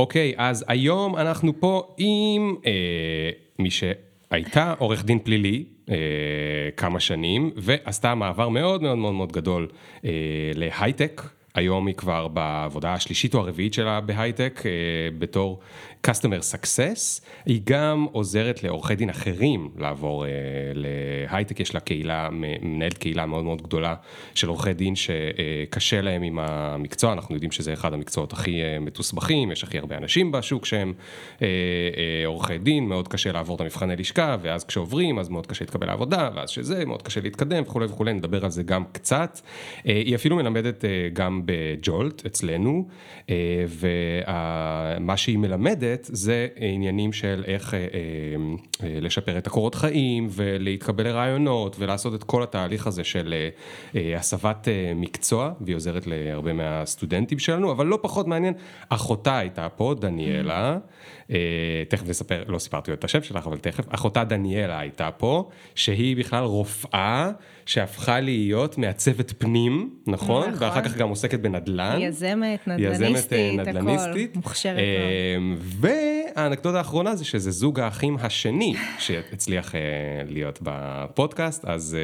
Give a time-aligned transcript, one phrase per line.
[0.00, 5.94] אוקיי, אז היום אנחנו פה עם אה, מי שהייתה עורך דין פלילי אה,
[6.76, 9.68] כמה שנים, ועשתה מעבר מאוד מאוד מאוד מאוד גדול
[10.04, 10.10] אה,
[10.54, 11.22] להייטק.
[11.54, 14.70] היום היא כבר בעבודה השלישית או הרביעית שלה בהייטק אה,
[15.18, 15.60] בתור
[16.06, 20.30] customer success, היא גם עוזרת לעורכי דין אחרים לעבור אה,
[20.74, 23.94] להייטק, יש לה קהילה, מנהלת קהילה מאוד מאוד גדולה
[24.34, 29.52] של עורכי דין שקשה להם עם המקצוע, אנחנו יודעים שזה אחד המקצועות הכי אה, מתוסבכים,
[29.52, 30.92] יש הכי הרבה אנשים בשוק שהם
[31.42, 35.64] אה, אה, עורכי דין, מאוד קשה לעבור את המבחני לשכה, ואז כשעוברים אז מאוד קשה
[35.64, 39.40] להתקבל לעבודה, ואז שזה, מאוד קשה להתקדם וכולי וכולי, נדבר על זה גם קצת.
[39.86, 41.08] אה, היא אפילו מלמדת אה,
[41.44, 42.88] בג'ולט אצלנו,
[43.30, 47.86] אה, ומה שהיא מלמדת זה עניינים של איך אה, אה,
[49.00, 53.34] לשפר את הקורות חיים ולהתקבל לרעיונות ולעשות את כל התהליך הזה של
[53.94, 58.54] הסבת מקצוע והיא עוזרת להרבה מהסטודנטים שלנו, אבל לא פחות מעניין,
[58.88, 60.78] אחותה הייתה פה, דניאלה.
[61.88, 66.44] תכף נספר, לא סיפרתי את השם שלך, אבל תכף, אחותה דניאלה הייתה פה, שהיא בכלל
[66.44, 67.30] רופאה
[67.70, 70.48] שהפכה להיות מעצבת פנים, נכון?
[70.50, 70.62] נכון.
[70.62, 71.98] ואחר כך גם עוסקת בנדל"ן.
[72.00, 74.30] יזמת, נדל"ניסטית, יזמת, אה, נדל"ניסטית.
[74.30, 79.74] הכל, מוכשרת אה, והאנקדוטה האחרונה זה שזה זוג האחים השני שהצליח
[80.28, 81.96] להיות בפודקאסט, אז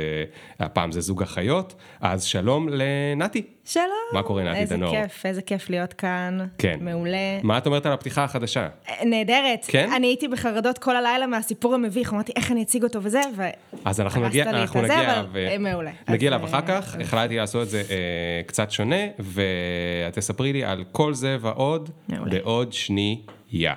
[0.61, 3.43] הפעם זה זוג אחיות, אז שלום לנתי.
[3.65, 3.87] שלום.
[4.13, 4.95] מה קורה נתי דנור?
[4.95, 6.39] איזה כיף, איזה כיף להיות כאן.
[6.59, 6.79] כן.
[6.81, 7.39] מעולה.
[7.43, 8.69] מה את אומרת על הפתיחה החדשה?
[9.05, 9.67] נהדרת.
[9.69, 9.93] כן?
[9.93, 13.43] אני הייתי בחרדות כל הלילה מהסיפור המביך, אמרתי איך אני אציג אותו וזה, ו...
[13.85, 15.27] אז אנחנו נגיע, אנחנו נגיע אליו.
[15.57, 15.91] אה, מעולה.
[16.09, 20.85] נגיע אליו אחר כך, החלטתי לעשות את זה אה, קצת שונה, ואת תספרי לי על
[20.93, 21.91] כל זה ועוד
[22.31, 23.75] בעוד שנייה.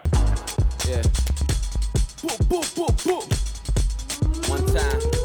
[0.84, 1.30] Yeah.
[4.50, 5.19] One time.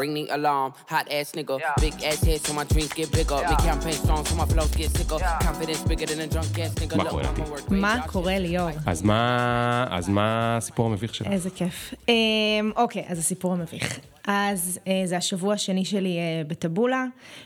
[0.00, 0.70] Ring the alarm.
[0.92, 1.84] Hot ass nigga, yeah.
[1.84, 3.38] big ass head so my dreams get bigger.
[3.40, 3.50] Yeah.
[3.50, 5.18] Big campaign strong so my flows get sicker.
[5.20, 5.38] Yeah.
[5.48, 6.96] Confidence bigger than a drunk ass nigga.
[6.96, 7.22] מה קורה
[7.70, 8.70] מה קורה ליאור?
[8.86, 11.26] אז מה, אז מה הסיפור המביך שלך?
[11.26, 11.94] איזה כיף.
[12.76, 14.00] אוקיי, אז הסיפור המביך.
[14.26, 17.04] אז זה השבוע השני שלי בטבולה,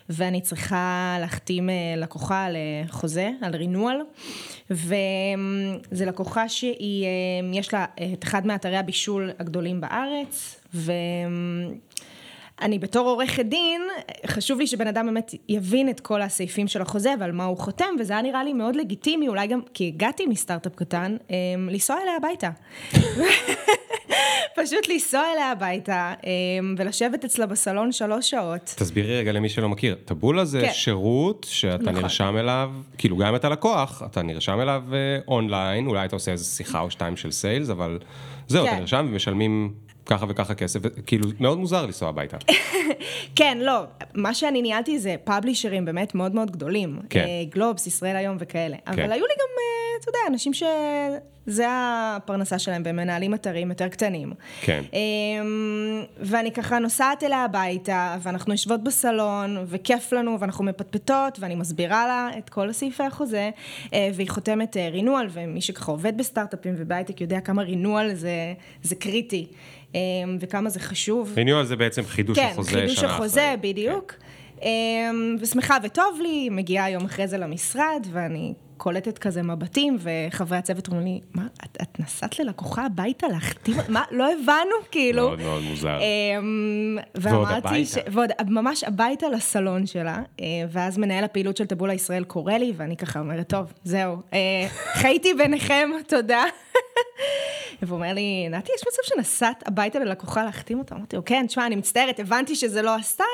[0.08, 2.56] ואני צריכה להחתים לקוחה על
[2.90, 3.96] חוזה, על רינואל,
[4.70, 10.92] וזה לקוחה שיש לה את אחד מאתרי הבישול הגדולים בארץ, ו...
[12.62, 13.82] אני בתור עורכת דין,
[14.26, 17.94] חשוב לי שבן אדם באמת יבין את כל הסעיפים של החוזה ועל מה הוא חותם,
[18.00, 21.34] וזה היה נראה לי מאוד לגיטימי, אולי גם כי הגעתי מסטארט-אפ קטן, אמ,
[21.68, 22.50] לנסוע אליה הביתה.
[24.62, 28.74] פשוט לנסוע אליה הביתה אמ, ולשבת אצלה בסלון שלוש שעות.
[28.76, 30.72] תסבירי רגע למי שלא מכיר, טבולה זה כן.
[30.72, 32.02] שירות שאתה נכון.
[32.02, 36.32] נרשם אליו, כאילו גם אם אתה לקוח, אתה נרשם אליו אה, אונליין, אולי אתה עושה
[36.32, 37.98] איזה שיחה או שתיים של סיילס, אבל
[38.48, 38.72] זהו, כן.
[38.72, 39.72] אתה נרשם ומשלמים
[40.08, 42.36] ככה וככה כסף, כאילו מאוד מוזר לנסוע הביתה.
[43.38, 46.98] כן, לא, מה שאני ניהלתי זה פאבלישרים באמת מאוד מאוד גדולים.
[47.10, 47.20] כן.
[47.20, 48.76] אה, גלובס, ישראל היום וכאלה.
[48.76, 48.92] כן.
[48.92, 53.88] אבל היו לי גם, אה, אתה יודע, אנשים שזה הפרנסה שלהם, והם מנהלים אתרים יותר
[53.88, 54.32] קטנים.
[54.60, 54.82] כן.
[54.92, 62.06] אמ, ואני ככה נוסעת אליה הביתה, ואנחנו יושבות בסלון, וכיף לנו, ואנחנו מפטפטות, ואני מסבירה
[62.06, 63.50] לה את כל סעיפי החוזה,
[63.94, 69.46] אה, והיא חותמת רינואל, ומי שככה עובד בסטארט-אפים ובהייטק יודע כמה רינואל זה, זה קריטי.
[69.94, 69.98] אמ,
[70.40, 71.32] וכמה זה חשוב.
[71.36, 72.80] ריניואל זה בעצם חידוש כן, החוזה אחרי.
[72.80, 74.12] כן, חידוש החוזה, בדיוק.
[74.12, 74.66] כן.
[75.40, 81.06] ושמחה וטוב לי, מגיעה יום אחרי זה למשרד, ואני קולטת כזה מבטים, וחברי הצוות אומרים
[81.06, 85.22] לי, מה, את, את נסעת ללקוחה הביתה להחתים, מה, לא הבנו, כאילו.
[85.28, 85.98] מאוד מאוד מוזר.
[87.14, 87.84] ועוד הביתה.
[87.84, 87.98] ש...
[88.12, 92.96] ועוד ממש הביתה לסלון שלה, אה, ואז מנהל הפעילות של טבולה ישראל קורא לי, ואני
[92.96, 96.44] ככה אומרת, טוב, זהו, אה, חייתי ביניכם, תודה.
[97.82, 100.94] והוא אומר לי, נתי, יש מצב שנסעת הביתה ללקוחה להחתים אותה?
[100.94, 103.28] אמרתי לו, כן, תשמע, אני מצטערת, הבנתי שזה לא הסטייל.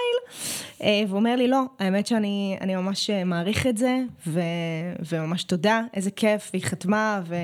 [0.83, 4.41] אה, והוא אומר לי, לא, האמת שאני ממש מעריך את זה, ו,
[5.34, 7.37] וממש תודה, איזה כיף, והיא חתמה, ו,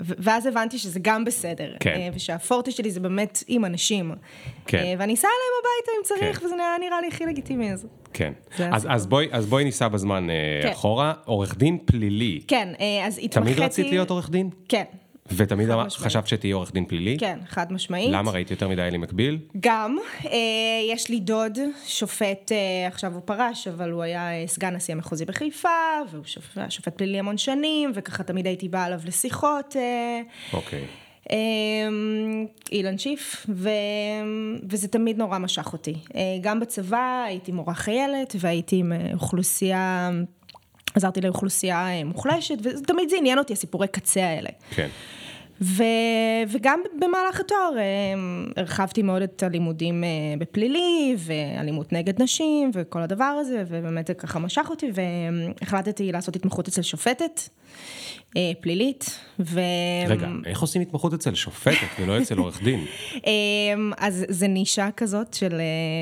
[0.00, 1.74] ואז הבנתי שזה גם בסדר.
[1.80, 1.90] כן.
[1.90, 4.12] אה, ושהפורטה שלי זה באמת עם אנשים.
[4.66, 4.78] כן.
[4.78, 6.46] אה, ואני אסע אליהם הביתה אם צריך, כן.
[6.46, 7.72] וזה נראה, נראה לי הכי לגיטימי.
[7.72, 7.86] אז...
[8.12, 8.32] כן.
[8.72, 10.26] אז, אז, בואי, אז בואי ניסע בזמן
[10.62, 10.68] כן.
[10.68, 11.12] אחורה.
[11.24, 12.40] עורך דין פלילי.
[12.48, 12.68] כן,
[13.06, 13.54] אז התמחיתי...
[13.54, 14.50] תמיד רצית להיות עורך דין?
[14.68, 14.84] כן.
[15.30, 17.16] ותמיד חשבת שתהיי עורך דין פלילי?
[17.20, 18.10] כן, חד משמעית.
[18.12, 19.38] למה ראית יותר מדי אלי מקביל?
[19.60, 19.96] גם,
[20.26, 20.30] אה,
[20.92, 25.24] יש לי דוד, שופט, אה, עכשיו הוא פרש, אבל הוא היה אה, סגן נשיא המחוזי
[25.24, 25.68] בחיפה,
[26.10, 29.76] והוא שופט, שופט פלילי המון שנים, וככה תמיד הייתי באה עליו לשיחות.
[29.76, 30.20] אה,
[30.52, 30.84] אוקיי.
[31.30, 31.36] אה,
[32.72, 33.68] אילן שיף, ו...
[34.70, 35.94] וזה תמיד נורא משך אותי.
[36.14, 40.10] אה, גם בצבא הייתי מורה חיילת, והייתי עם אוכלוסייה...
[40.94, 44.50] עזרתי לאוכלוסייה מוחלשת, ותמיד זה עניין אותי, הסיפורי קצה האלה.
[44.70, 44.88] כן.
[45.62, 45.82] ו,
[46.48, 47.82] וגם במהלך התואר אה,
[48.56, 50.08] הרחבתי מאוד את הלימודים אה,
[50.38, 56.68] בפלילי, ואלימות נגד נשים, וכל הדבר הזה, ובאמת זה ככה משך אותי, והחלטתי לעשות התמחות
[56.68, 57.40] אצל שופטת.
[58.60, 59.60] פלילית, ו...
[60.08, 62.84] רגע, איך עושים התמחות אצל שופטת ולא אצל עורך דין?
[64.06, 65.60] אז זה נישה כזאת של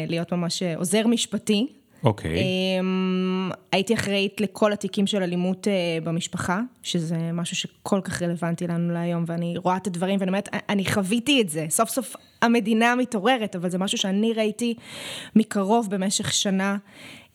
[0.09, 1.67] להיות ממש עוזר משפטי,
[2.05, 2.35] אוקיי.
[2.35, 2.41] Okay.
[2.81, 5.73] אמ, הייתי אחראית לכל התיקים של אלימות אה,
[6.05, 10.85] במשפחה, שזה משהו שכל כך רלוונטי לנו להיום, ואני רואה את הדברים ואני אומרת, אני
[10.85, 11.67] חוויתי את זה.
[11.71, 14.75] סוף סוף המדינה מתעוררת, אבל זה משהו שאני ראיתי
[15.37, 16.77] מקרוב במשך שנה.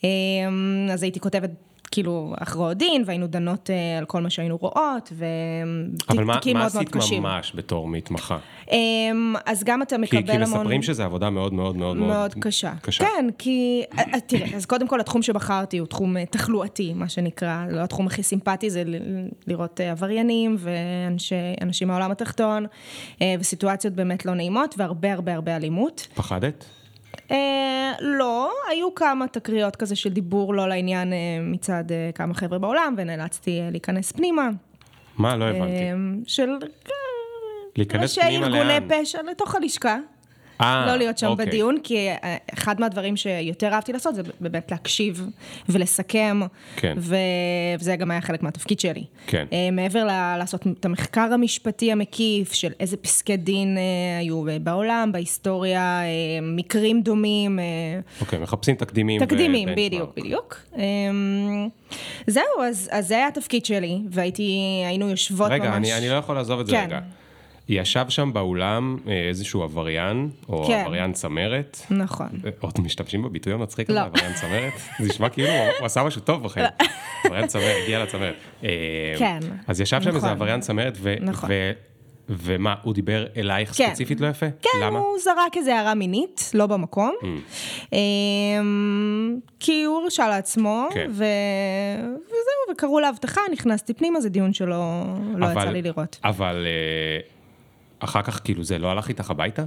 [0.04, 1.50] אמ, אז הייתי כותבת
[1.92, 7.24] כאילו הכרעות דין, והיינו דנות uh, על כל מה שהיינו רואות, ותיקים מאוד מאוד קשים.
[7.24, 8.38] אבל מה עשית ממש בתור מתמחה?
[8.66, 8.72] Um,
[9.46, 10.46] אז גם אתה מקבל כי, המון...
[10.46, 12.34] כי מספרים שזה עבודה מאוד מאוד מאוד מאוד...
[12.40, 12.74] קשה.
[12.82, 13.04] קשה.
[13.04, 13.84] כן, כי...
[13.98, 18.08] אה, אה, תראה, אז קודם כל התחום שבחרתי הוא תחום תחלואתי, מה שנקרא, לא התחום
[18.08, 18.84] הכי סימפטי, זה
[19.48, 22.66] לראות עבריינים ואנשים מהעולם התחתון,
[23.40, 26.08] וסיטואציות באמת לא נעימות, והרבה הרבה הרבה אלימות.
[26.14, 26.66] פחדת?
[27.32, 32.60] אה, לא, היו כמה תקריות כזה של דיבור לא לעניין אה, מצד אה, כמה חבר'ה
[32.60, 34.50] בעולם, ונאלצתי להיכנס פנימה.
[35.18, 35.36] מה?
[35.36, 35.74] לא הבנתי.
[36.28, 36.50] של...
[37.78, 38.60] להיכנס פנימה לאן?
[38.60, 39.98] ראשי ארגוני פשע לתוך הלשכה.
[40.62, 41.46] אה, לא להיות שם אוקיי.
[41.46, 45.26] בדיון, כי אה, אחד מהדברים שיותר אהבתי לעשות זה באמת להקשיב
[45.70, 46.42] ולסכם,
[46.76, 46.98] כן.
[46.98, 49.04] וזה גם היה חלק מהתפקיד שלי.
[49.28, 49.46] כן.
[49.54, 53.78] אה, מעבר ל- לעשות את המחקר המשפטי המקיף של איזה פסקי דין
[54.20, 56.02] היו בעולם, בהיסטוריה,
[56.42, 57.60] מקרים דומים.
[58.22, 59.26] אוקיי, מחפשים תקדימים.
[59.26, 60.60] תקדימים, בדיוק, בדיוק.
[62.28, 65.70] זהו, אז, אז זה היה התפקיד שלי, והיינו יושבות רגע, ממש...
[65.70, 66.84] רגע, אני, אני לא יכול לעזוב את זה כן.
[66.86, 67.00] רגע.
[67.70, 70.84] ישב שם באולם אה, איזשהו עבריין, או כן.
[70.86, 71.82] עבריין צמרת.
[71.90, 72.30] נכון.
[72.46, 74.06] אה, עוד משתמשים בביטוי המצחיק הזה, לא.
[74.06, 74.74] עבריין צמרת?
[75.00, 76.66] זה נשמע כאילו הוא עשה משהו טוב בחיים.
[76.66, 76.86] לא.
[77.26, 78.36] עבריין צמרת, הגיע לצמרת.
[78.64, 78.70] אה,
[79.20, 79.40] כן.
[79.68, 80.30] אז ישב שם איזה נכון.
[80.30, 81.16] עבריין צמרת, ו...
[81.22, 81.50] נכון.
[82.30, 83.88] ומה, הוא דיבר אלייך כן.
[83.90, 84.46] ספציפית לא יפה?
[84.62, 85.00] כן, למה?
[85.00, 87.14] הוא זרק איזה הערה מינית, לא במקום.
[87.22, 87.26] Mm.
[87.94, 91.08] אמ, כי הוא הרשה לעצמו, כן.
[91.10, 91.26] ו...
[92.26, 95.04] וזהו, וקראו לאבטחה, נכנסתי פנימה, זה דיון שלא
[95.36, 96.20] לא אבל, יצא לי לראות.
[96.24, 96.66] אבל
[98.00, 99.64] אחר כך כאילו זה לא הלך איתך הביתה?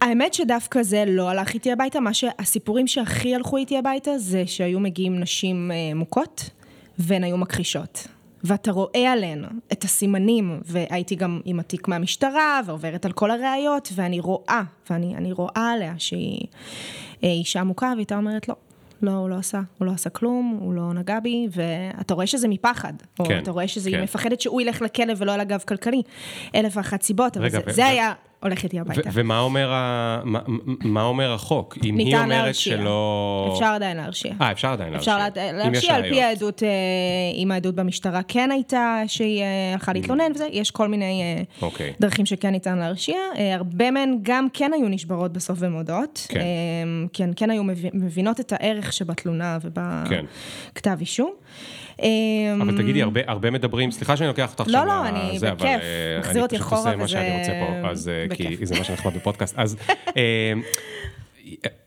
[0.00, 4.80] האמת שדווקא זה לא הלך איתי הביתה, מה שהסיפורים שהכי הלכו איתי הביתה זה שהיו
[4.80, 6.50] מגיעים נשים אה, מוכות
[6.98, 8.06] והן היו מכחישות.
[8.44, 14.20] ואתה רואה עליהן את הסימנים, והייתי גם עם התיק מהמשטרה, ועוברת על כל הראיות, ואני
[14.20, 16.46] רואה, ואני רואה עליה שהיא
[17.24, 18.54] אה, אישה מוכה, והיא אומרת, לא,
[19.02, 22.48] לא, הוא לא עשה, הוא לא עשה כלום, הוא לא נגע בי, ואתה רואה שזה
[22.48, 22.92] מפחד.
[23.14, 23.96] כן, או אתה רואה שזה, כן.
[23.96, 26.02] היא מפחדת שהוא ילך לכלא ולא על הגב כלכלי.
[26.54, 29.10] אלף ואחת סיבות, אבל רגע, זה, ו- זה היה הולך איתי הביתה.
[29.12, 30.20] ומה אומר, ה...
[30.24, 30.38] מה,
[30.84, 31.78] מה אומר החוק?
[31.84, 32.76] אם היא אומרת להרשיע.
[32.76, 33.50] שלא...
[33.54, 34.32] אפשר עדיין להרשיע.
[34.40, 35.26] אה, אפשר עדיין להרשיע.
[35.28, 36.68] אפשר להרשיע על פי העדות, אה,
[37.34, 41.92] אם העדות במשטרה כן הייתה, שהיא אה, הלכה להתלונן וזה, יש כל מיני אה, אוקיי.
[42.00, 43.18] דרכים שכן ניתן להרשיע.
[43.54, 46.26] הרבה מהן גם כן היו נשברות בסוף ומודות.
[46.28, 46.40] כן.
[47.12, 47.62] כן, כן היו
[47.94, 51.00] מבינות את הערך שבתלונה ובכתב כן.
[51.00, 51.30] אישום.
[52.62, 55.66] אבל תגידי, הרבה, הרבה מדברים, סליחה שאני לוקח אותך לא, שם, לא, אני זה, בכיף,
[55.66, 56.90] אה, מחזיר אותי אחורה וזה...
[56.90, 59.54] אני פשוט עושה מה שאני רוצה פה, אז אה, כי זה מה שנחמד בפודקאסט.
[59.58, 59.76] אז
[60.16, 60.52] אה,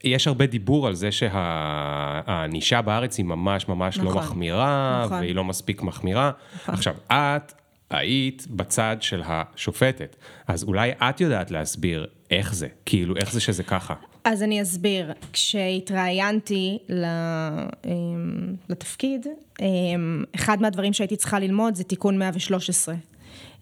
[0.03, 5.19] יש הרבה דיבור על זה שהענישה בארץ היא ממש ממש לא נכון, לא מחמירה, נכון.
[5.19, 6.31] והיא לא מספיק מחמירה.
[6.55, 6.73] נכון.
[6.75, 7.53] עכשיו, את
[7.89, 10.15] היית בצד של השופטת,
[10.47, 13.93] אז אולי את יודעת להסביר איך זה, כאילו, איך זה שזה ככה.
[14.23, 15.13] אז אני אסביר.
[15.33, 19.27] כשהתראיינתי אמ, לתפקיד,
[19.61, 22.95] אמ, אחד מהדברים שהייתי צריכה ללמוד זה תיקון 113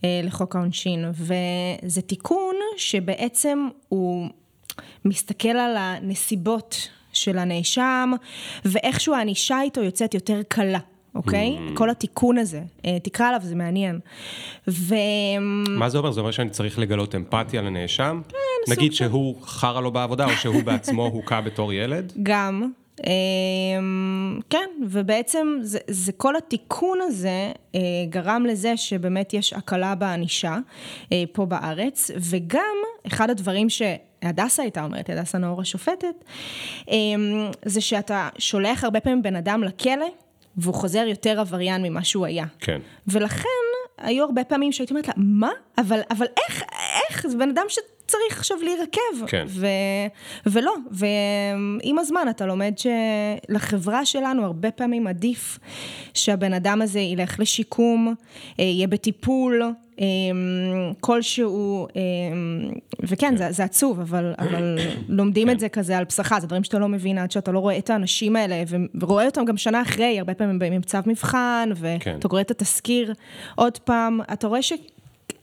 [0.04, 4.28] אה, לחוק העונשין, וזה תיקון שבעצם הוא
[5.06, 8.12] מסתכל על הנסיבות של הנאשם,
[8.66, 10.80] ואיכשהו הענישה איתו יוצאת יותר קלה.
[11.16, 11.58] אוקיי?
[11.58, 11.78] Mm.
[11.78, 14.00] כל התיקון הזה, אה, תקרא עליו, זה מעניין.
[14.68, 14.96] ו...
[15.70, 16.12] מה זה אומר?
[16.12, 18.22] זה אומר שאני צריך לגלות אמפתיה לנאשם?
[18.30, 22.14] כן, נגיד שהוא חרא לו בעבודה, או שהוא בעצמו הוכה בתור ילד?
[22.24, 22.72] גם.
[23.08, 30.58] אמ, כן, ובעצם זה, זה כל התיקון הזה אה, גרם לזה שבאמת יש הקלה בענישה
[31.12, 32.76] אה, פה בארץ, וגם
[33.08, 36.24] אחד הדברים שהדסה הייתה אומרת, הדסה נאור השופטת,
[37.66, 40.08] זה שאתה שולח הרבה פעמים בן אדם לכלא,
[40.58, 42.46] והוא חוזר יותר עבריין ממה שהוא היה.
[42.60, 42.82] כן.
[43.08, 43.48] ולכן
[43.98, 45.52] היו הרבה פעמים שהייתי אומרת לה, מה?
[45.78, 46.64] אבל, אבל איך,
[47.10, 47.28] איך?
[47.28, 47.66] זה בן אדם
[48.12, 49.28] שצריך עכשיו להירקב.
[49.28, 49.46] כן.
[49.48, 49.68] ו,
[50.46, 55.60] ולא, ועם הזמן אתה לומד שלחברה שלנו הרבה פעמים עדיף
[56.14, 58.14] שהבן אדם הזה ילך לשיקום,
[58.60, 59.62] אה, יהיה בטיפול.
[60.00, 64.78] אמ, כלשהו, אמ, וכן, זה, זה עצוב, אבל, אבל
[65.10, 67.78] לומדים את זה כזה על פסחה, זה דברים שאתה לא מבין עד שאתה לא רואה
[67.78, 68.64] את האנשים האלה,
[69.00, 72.18] ורואה אותם גם שנה אחרי, הרבה פעמים באים עם צו מבחן, ואתה כן.
[72.28, 73.14] קורא את התסקיר
[73.56, 74.74] עוד פעם, אתה רואה ש...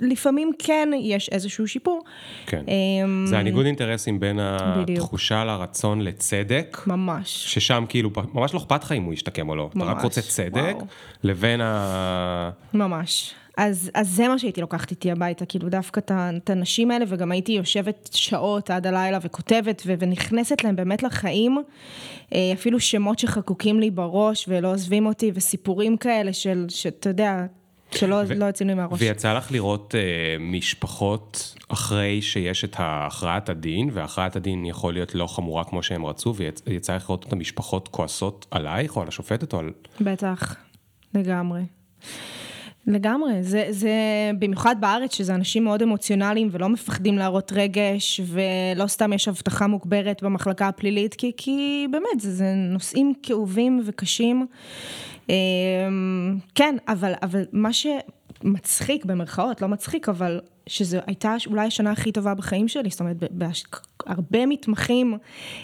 [0.01, 2.05] לפעמים כן יש איזשהו שיפור.
[2.47, 2.63] כן.
[2.69, 6.83] אמ, זה הניגוד אינטרסים בין התחושה לרצון לצדק.
[6.87, 7.55] ממש.
[7.55, 9.71] ששם כאילו, ממש לא אכפת לך אם הוא ישתקם או לא.
[9.75, 9.89] ממש.
[9.89, 10.87] אתה רק רוצה צדק, וואו.
[11.23, 12.51] לבין ה...
[12.75, 13.35] ממש.
[13.59, 17.53] אז, אז זה מה שהייתי לוקחת איתי הביתה, כאילו דווקא את הנשים האלה, וגם הייתי
[17.53, 21.63] יושבת שעות עד הלילה וכותבת, ו, ונכנסת להם באמת לחיים,
[22.35, 27.47] אה, אפילו שמות שחקוקים לי בראש ולא עוזבים אותי, וסיפורים כאלה של, שאתה יודע,
[27.95, 29.03] שלא ו- לא יוצאים לי מהראש.
[29.03, 35.27] ויצא לך לראות uh, משפחות אחרי שיש את הכרעת הדין, והכרעת הדין יכול להיות לא
[35.27, 36.35] חמורה כמו שהם רצו,
[36.67, 39.73] ויצא לך לראות את המשפחות כועסות עלייך או על השופטת או על...
[40.01, 40.57] בטח,
[41.15, 41.63] לגמרי.
[42.87, 43.91] לגמרי, זה, זה
[44.39, 50.23] במיוחד בארץ, שזה אנשים מאוד אמוציונליים ולא מפחדים להראות רגש, ולא סתם יש הבטחה מוגברת
[50.23, 54.47] במחלקה הפלילית, כי, כי באמת, זה, זה נושאים כאובים וקשים.
[55.29, 62.13] אמ, כן, אבל, אבל מה שמצחיק, במרכאות, לא מצחיק, אבל שזו הייתה אולי השנה הכי
[62.13, 63.17] טובה בחיים שלי, זאת אומרת,
[64.07, 65.19] הרבה מתמחים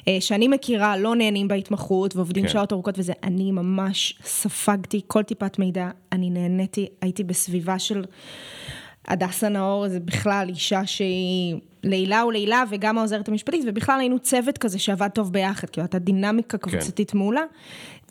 [0.08, 2.48] אה, שאני מכירה לא נהנים בהתמחות ועובדים כן.
[2.48, 8.04] שעות ארוכות וזה, אני ממש ספגתי כל טיפת מידע, אני נהניתי, הייתי בסביבה של
[9.08, 14.78] הדסה נאור, זה בכלל אישה שהיא לעילא ולעילא וגם העוזרת המשפטית, ובכלל היינו צוות כזה
[14.78, 16.70] שעבד טוב ביחד, כאילו הייתה דינמיקה כן.
[16.70, 17.18] קבוצתית כן.
[17.18, 17.42] מעולה.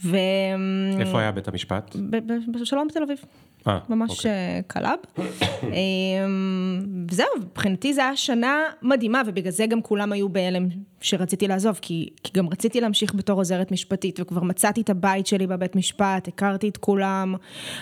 [0.05, 0.17] ו...
[0.99, 1.95] איפה היה בית המשפט?
[2.53, 3.17] בשלום בתל אביב.
[3.67, 4.31] אה, ממש אוקיי.
[4.31, 4.99] אה, club.
[5.63, 6.81] אמ,
[7.11, 10.67] וזהו, מבחינתי זו הייתה שנה מדהימה, ובגלל זה גם כולם היו בהלם
[11.01, 15.47] שרציתי לעזוב, כי, כי גם רציתי להמשיך בתור עוזרת משפטית, וכבר מצאתי את הבית שלי
[15.47, 17.35] בבית משפט, הכרתי את כולם,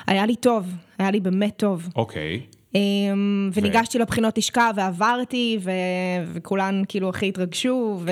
[0.08, 0.68] היה לי טוב,
[1.00, 1.89] היה לי באמת טוב.
[1.96, 2.41] אוקיי.
[2.75, 5.72] אמ, וניגשתי לבחינות לשכה ועברתי, ו...
[6.34, 8.12] וכולן כאילו הכי התרגשו, ו...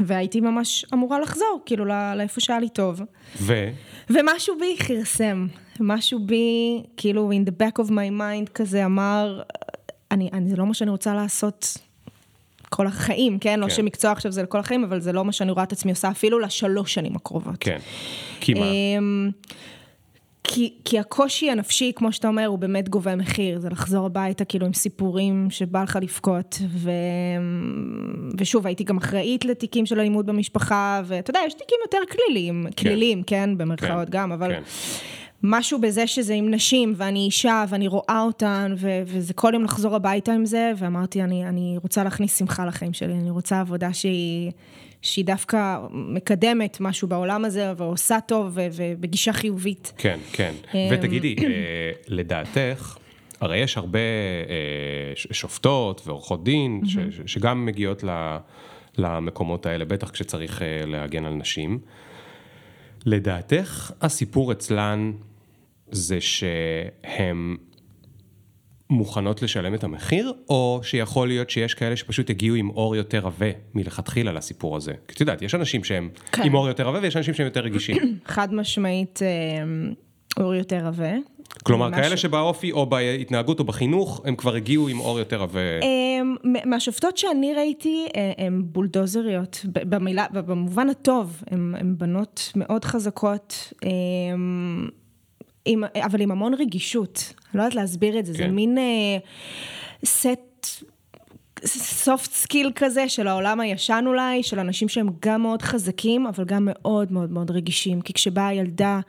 [0.00, 1.84] והייתי ממש אמורה לחזור, כאילו,
[2.16, 3.00] לאיפה שהיה לי טוב.
[3.36, 3.68] ו?
[4.10, 5.46] ומשהו בי כרסם.
[5.80, 9.42] משהו בי, כאילו, in the back of my mind כזה אמר,
[10.10, 11.78] אני, אני, זה לא מה שאני רוצה לעשות
[12.68, 13.60] כל החיים, כן?
[13.60, 13.70] לא כן?
[13.70, 16.10] לא שמקצוע עכשיו זה לכל החיים, אבל זה לא מה שאני רואה את עצמי עושה
[16.10, 17.56] אפילו לשלוש שנים הקרובות.
[17.60, 17.78] כן,
[18.40, 18.66] כי מה?
[20.44, 24.66] כי, כי הקושי הנפשי, כמו שאתה אומר, הוא באמת גובה מחיר, זה לחזור הביתה כאילו
[24.66, 26.90] עם סיפורים שבא לך לבכות, ו...
[28.38, 32.82] ושוב, הייתי גם אחראית לתיקים של אלימות במשפחה, ואתה יודע, יש תיקים יותר כליליים, כן.
[32.82, 34.54] כלילים, כן, במרכאות כן, גם, אבל...
[34.54, 34.62] כן.
[35.46, 39.96] משהו בזה שזה עם נשים, ואני אישה, ואני רואה אותן, ו- וזה כל יום לחזור
[39.96, 44.52] הביתה עם זה, ואמרתי, אני, אני רוצה להכניס שמחה לחיים שלי, אני רוצה עבודה שהיא,
[45.04, 49.92] שהיא דווקא מקדמת משהו בעולם הזה, ועושה טוב, ובגישה חיובית.
[49.98, 50.54] כן, כן.
[50.74, 51.46] אמ, ותגידי, אה,
[52.08, 52.96] לדעתך,
[53.40, 56.80] הרי יש הרבה אה, שופטות ועורכות דין,
[57.26, 58.04] שגם מגיעות
[58.98, 61.78] למקומות האלה, בטח כשצריך אה, להגן על נשים.
[63.06, 65.12] לדעתך, הסיפור אצלן
[65.90, 67.56] זה שהן
[68.90, 73.46] מוכנות לשלם את המחיר, או שיכול להיות שיש כאלה שפשוט הגיעו עם אור יותר עבה
[73.74, 74.92] מלכתחילה לסיפור הזה?
[75.08, 76.42] כי את יודעת, יש אנשים שהם כן.
[76.42, 77.96] עם אור יותר עבה ויש אנשים שהם יותר רגישים.
[78.26, 81.12] חד משמעית אה, אור יותר עבה.
[81.62, 82.22] כלומר, כאלה ש...
[82.22, 85.60] שבאופי או בהתנהגות או בחינוך, הם כבר הגיעו עם עור יותר עבה.
[85.82, 93.72] אמ, מהשופטות שאני ראיתי, אה, הן בולדוזריות, במילה, במובן הטוב, הן בנות מאוד חזקות.
[93.84, 94.88] אמ,
[95.64, 98.38] עם, אבל עם המון רגישות, לא יודעת להסביר את זה, כן.
[98.38, 98.78] זה מין
[100.04, 100.84] סט,
[101.66, 106.68] soft skill כזה של העולם הישן אולי, של אנשים שהם גם מאוד חזקים, אבל גם
[106.70, 109.00] מאוד מאוד מאוד רגישים, כי כשבאה ילדה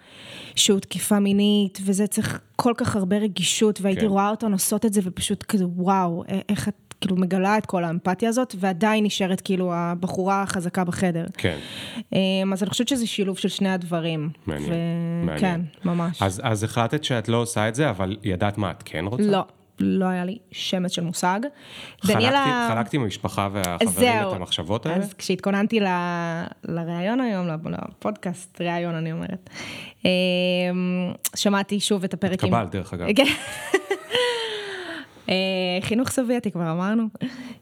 [0.56, 4.08] שהותקפה מינית, וזה צריך כל כך הרבה רגישות, והייתי כן.
[4.08, 6.85] רואה אותן עושות את זה, ופשוט כזה, וואו, איך את...
[7.02, 11.26] כאילו מגלה את כל האמפתיה הזאת, ועדיין נשארת כאילו הבחורה החזקה בחדר.
[11.38, 11.58] כן.
[12.14, 14.30] אמ, אז אני חושבת שזה שילוב של שני הדברים.
[14.48, 15.26] מעניין, ו...
[15.26, 15.40] מעניין.
[15.40, 16.22] כן, ממש.
[16.22, 19.24] אז, אז החלטת שאת לא עושה את זה, אבל ידעת מה את כן רוצה?
[19.24, 19.46] לא.
[19.80, 21.40] לא היה לי שמץ של מושג.
[22.02, 22.68] חלקתי, דניאלה...
[22.74, 24.30] חלקתי עם המשפחה והחברים זהו.
[24.30, 24.98] את המחשבות האלה?
[24.98, 25.88] אז כשהתכוננתי ל...
[26.64, 29.50] לראיון היום, לפודקאסט ראיון אני אומרת,
[30.06, 30.10] אמ,
[31.36, 32.54] שמעתי שוב את הפרק עם...
[32.54, 33.08] התקבלת דרך אגב.
[35.30, 35.36] אה,
[35.82, 37.04] חינוך סובייטי כבר אמרנו.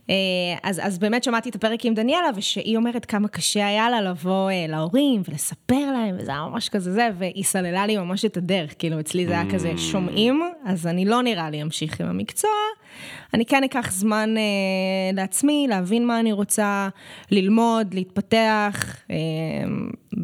[0.10, 0.16] אה,
[0.64, 4.50] אז, אז באמת שמעתי את הפרק עם דניאלה, ושהיא אומרת כמה קשה היה לה לבוא
[4.50, 8.74] אה, להורים ולספר להם, וזה היה ממש כזה זה, והיא סללה לי ממש את הדרך,
[8.80, 9.78] כאילו אצלי זה היה כזה mm.
[9.78, 12.52] שומעים, אז אני לא נראה לי אמשיך עם המקצוע,
[13.34, 14.44] אני כן אקח זמן אה,
[15.14, 16.90] לעצמי, להבין מה אני רוצה,
[17.32, 19.16] ללמוד, להתפתח, אה,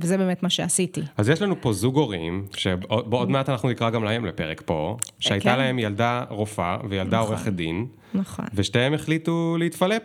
[0.01, 1.01] וזה באמת מה שעשיתי.
[1.17, 5.50] אז יש לנו פה זוג הורים, שעוד מעט אנחנו נקרא גם להם לפרק פה, שהייתה
[5.50, 5.58] כן.
[5.58, 7.29] להם ילדה רופאה וילדה נכון.
[7.29, 7.86] עורכת דין.
[8.13, 8.46] נכון.
[8.53, 10.01] ושתיהם החליטו להתפלפ,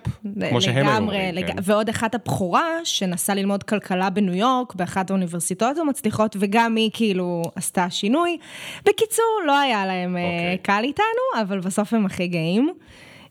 [0.49, 1.35] כמו שהם היו אומרים.
[1.35, 1.47] לג...
[1.47, 1.57] כן.
[1.63, 7.91] ועוד אחת הבכורה, שנסעה ללמוד כלכלה בניו יורק, באחת האוניברסיטאות המצליחות, וגם היא כאילו עשתה
[7.91, 8.37] שינוי.
[8.87, 10.17] בקיצור, לא היה להם.
[10.17, 10.59] אה, אוקיי.
[10.63, 12.73] קל איתנו, אבל בסוף הם הכי גאים.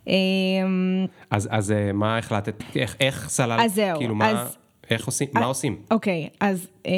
[0.08, 4.58] אמ, אז, אז אה, מה החלטת, איך, איך סלל, אז זהו, כאילו מה, אז,
[4.90, 5.82] איך עושים, מה עושים?
[5.92, 6.90] אוקיי, אז um,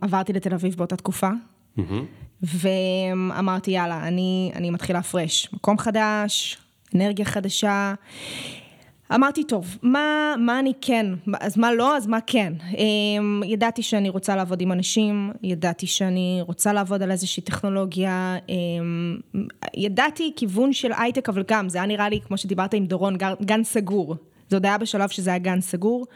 [0.00, 1.30] עברתי לתל אביב באותה תקופה.
[2.42, 5.48] ואמרתי, יאללה, אני, אני מתחילה פרש.
[5.52, 6.58] מקום חדש,
[6.94, 7.94] אנרגיה חדשה.
[9.14, 11.06] אמרתי, טוב, מה, מה אני כן,
[11.40, 12.52] אז מה לא, אז מה כן.
[12.78, 19.16] אמ, ידעתי שאני רוצה לעבוד עם אנשים, ידעתי שאני רוצה לעבוד על איזושהי טכנולוגיה, אמ,
[19.76, 23.64] ידעתי כיוון של הייטק, אבל גם, זה היה נראה לי, כמו שדיברת עם דורון, גן
[23.64, 24.16] סגור.
[24.52, 26.06] זה עוד היה בשלב שזה היה גן סגור.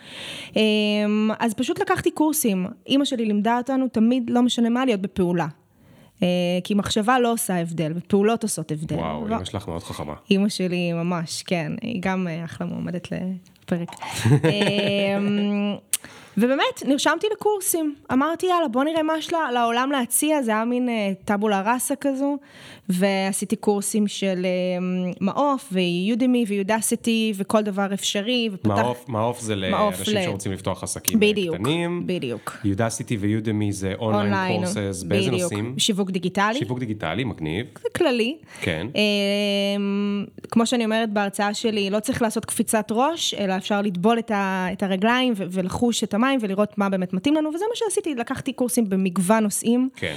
[0.56, 2.66] אמ, אז פשוט לקחתי קורסים.
[2.86, 5.46] אימא שלי לימדה אותנו תמיד, לא משנה מה, להיות בפעולה.
[6.22, 6.28] אה,
[6.64, 8.96] כי מחשבה לא עושה הבדל, ופעולות עושות הבדל.
[8.96, 10.14] וואו, אמא שלך מאוד חכמה.
[10.30, 13.88] אמא שלי ממש, כן, היא גם אה, אחלה מועמדת לפרק.
[16.38, 17.94] אמ, ובאמת, נרשמתי לקורסים.
[18.12, 22.38] אמרתי, יאללה, בוא נראה מה יש לעולם להציע, זה היה מין אה, טבולה ראסה כזו,
[22.88, 24.50] ועשיתי קורסים של אה,
[25.20, 28.68] מעוף, ויודמי, ויודסיטי, וכל דבר אפשרי, ופתח...
[28.68, 30.24] מעוף, מעוף זה לאנשים ל...
[30.24, 32.02] שרוצים לפתוח עסקים בדיוק, קטנים.
[32.06, 32.56] בדיוק.
[32.64, 35.74] יודסיטי ויודמי זה אונליין קורסס, באיזה נושאים?
[35.78, 36.58] שיווק דיגיטלי.
[36.58, 37.66] שיווק דיגיטלי, מגניב.
[37.82, 38.36] זה כללי.
[38.60, 38.86] כן.
[38.96, 39.02] אה,
[40.50, 44.66] כמו שאני אומרת בהרצאה שלי, לא צריך לעשות קפיצת ראש, אלא אפשר לטבול את, ה,
[44.72, 48.88] את הרגליים ולחוש את המים ולראות מה באמת מתאים לנו, וזה מה שעשיתי, לקחתי קורסים
[48.88, 49.88] במגוון נושאים.
[49.96, 50.16] כן.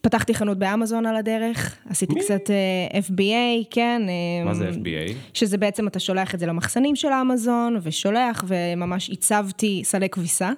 [0.00, 2.20] פתחתי חנות באמזון על הדרך, עשיתי מי?
[2.20, 2.50] קצת uh,
[2.94, 4.02] אה, FBA, כן.
[4.44, 5.12] מה um, זה FBA?
[5.34, 10.52] שזה בעצם, אתה שולח את זה למחסנים של האמזון, ושולח, וממש עיצבתי סלי כביסה.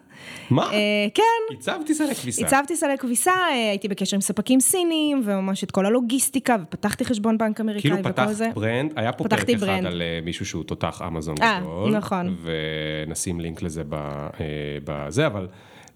[0.51, 0.71] מה?
[0.71, 0.75] Uh,
[1.15, 1.23] כן.
[1.51, 2.45] עיצבתי סלי כביסה.
[2.45, 7.39] עיצבתי סלי כביסה, uh, הייתי בקשר עם ספקים סינים, וממש את כל הלוגיסטיקה, ופתחתי חשבון
[7.39, 8.45] בנק אמריקאי כאילו וכל זה.
[8.45, 9.67] כאילו פתחת ברנד, היה פה פרק אחד.
[9.67, 11.97] על uh, מישהו שהוא תותח אמזון גדול.
[11.97, 12.37] נכון.
[13.07, 13.83] ונשים לינק לזה
[14.85, 15.49] בזה, אבל...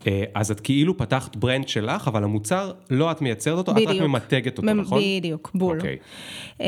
[0.07, 3.91] אה, אז את כאילו פתחת ברנד שלך, אבל המוצר, לא את מייצרת אותו, בדיוק.
[3.91, 5.03] את רק ממתגת אותו, נכון?
[5.19, 5.77] בדיוק, בול.
[5.77, 5.97] אוקיי.
[6.61, 6.67] אמ,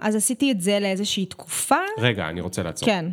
[0.00, 1.74] אז עשיתי את זה לאיזושהי תקופה.
[1.98, 2.88] רגע, אני רוצה לעצור.
[2.88, 3.06] כן.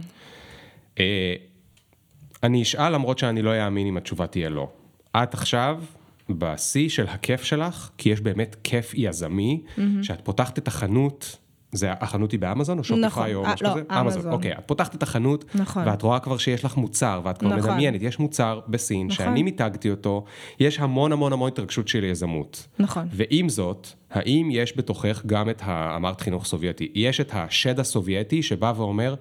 [2.44, 4.70] אה, אני אשאל למרות שאני לא אאמין אם התשובה תהיה לא.
[5.16, 5.82] את עכשיו
[6.30, 9.82] בשיא של הכיף שלך, כי יש באמת כיף יזמי, mm-hmm.
[10.02, 11.38] שאת פותחת את החנות
[11.72, 14.00] זה החנות היא באמזון או שופיפיי נכון, או משהו לא, כזה?
[14.00, 14.32] אמזון.
[14.32, 15.88] אוקיי, את פותחת את החנות, נכון.
[15.88, 17.70] ואת רואה כבר שיש לך מוצר, ואת כבר נכון.
[17.72, 19.26] מדמיינת, יש מוצר בסין, נכון.
[19.26, 20.26] שאני מיתגתי אותו,
[20.60, 22.68] יש המון המון המון התרגשות של יזמות.
[22.80, 23.08] נכון.
[23.12, 25.96] ועם זאת, האם יש בתוכך גם את ה...
[25.96, 29.16] אמרת חינוך סובייטי, יש את השד הסובייטי שבא ואומר,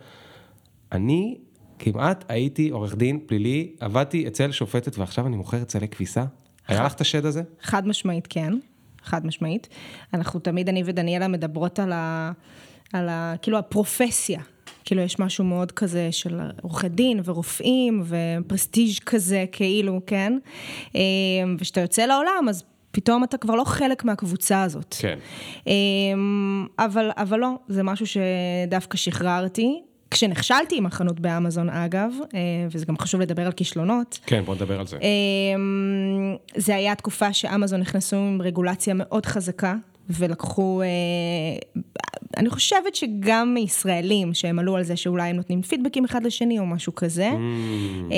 [0.93, 1.39] אני
[1.83, 6.25] כמעט הייתי עורך דין פלילי, עבדתי אצל שופטת ועכשיו אני מוכר אצלי כביסה?
[6.69, 7.43] היה לך את השד הזה?
[7.63, 8.53] חד משמעית כן.
[9.03, 9.69] חד משמעית.
[10.15, 12.33] אנחנו תמיד, אני ודניאלה מדברות על ה...
[12.93, 13.35] על ה...
[13.43, 14.41] כאילו הפרופסיה.
[14.85, 20.39] כאילו יש משהו מאוד כזה של עורכי דין ורופאים ופרסטיג' כזה, כאילו, כן?
[20.97, 21.01] אה,
[21.59, 24.95] וכשאתה יוצא לעולם, אז פתאום אתה כבר לא חלק מהקבוצה הזאת.
[24.99, 25.19] כן.
[25.69, 25.73] אה,
[26.79, 29.81] אבל, אבל לא, זה משהו שדווקא שחררתי.
[30.11, 32.39] כשנכשלתי עם החנות באמזון אגב, אה,
[32.71, 34.19] וזה גם חשוב לדבר על כישלונות.
[34.27, 34.99] כן, בוא נדבר על זה.
[36.57, 39.75] זה היה תקופה שאמזון נכנסו עם רגולציה מאוד חזקה,
[40.11, 40.89] ולקחו, אה,
[42.37, 46.67] אני חושבת שגם ישראלים שהם עלו על זה שאולי הם נותנים פידבקים אחד לשני או
[46.67, 48.13] משהו כזה, mm.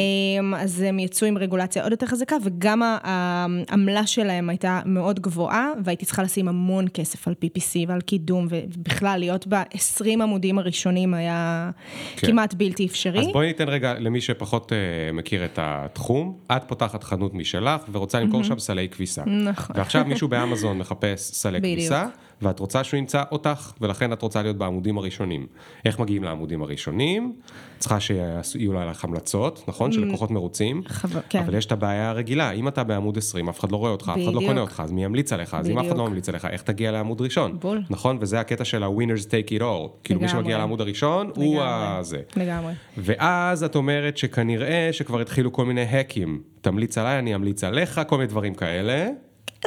[0.57, 6.05] אז הם יצאו עם רגולציה עוד יותר חזקה, וגם העמלה שלהם הייתה מאוד גבוהה, והייתי
[6.05, 11.71] צריכה לשים המון כסף על PPC ועל קידום, ובכלל להיות ב-20 עמודים הראשונים היה
[12.17, 12.27] כן.
[12.27, 13.21] כמעט בלתי אפשרי.
[13.21, 18.21] אז בואי ניתן רגע למי שפחות uh, מכיר את התחום, את פותחת חנות משלך ורוצה
[18.21, 18.45] למכור mm-hmm.
[18.45, 19.25] שם סלי כביסה.
[19.25, 19.77] נכון.
[19.79, 22.07] ועכשיו מישהו באמזון מחפש סלי כביסה.
[22.43, 25.47] ואת רוצה שהוא ימצא אותך, ולכן את רוצה להיות בעמודים הראשונים.
[25.85, 27.35] איך מגיעים לעמודים הראשונים?
[27.79, 29.91] צריכה שיהיו לך המלצות, נכון?
[29.91, 29.95] Mm.
[29.95, 30.83] של לקוחות מרוצים.
[30.87, 31.43] חבר, כן.
[31.43, 34.13] אבל יש את הבעיה הרגילה, אם אתה בעמוד 20, אף אחד לא רואה אותך.
[34.15, 35.55] אף אחד לא קונה אותך, אז מי ימליץ עליך?
[35.55, 37.59] אז אם אף אחד לא ממליץ עליך, איך תגיע לעמוד ראשון?
[37.61, 37.83] בול.
[37.91, 38.19] נכון?
[38.21, 39.89] וזה הקטע של ה- winners take it all.
[40.05, 41.31] כאילו מי שמגיע לעמוד הראשון.
[41.35, 42.21] הוא הזה.
[42.37, 42.73] לגמרי.
[42.99, 46.43] ואז את אומרת שכנראה שכבר התחילו כל מיני האקים.
[46.61, 49.09] תמליץ עליי, אני אמליץ עליך, כל מיני דברים כאלה.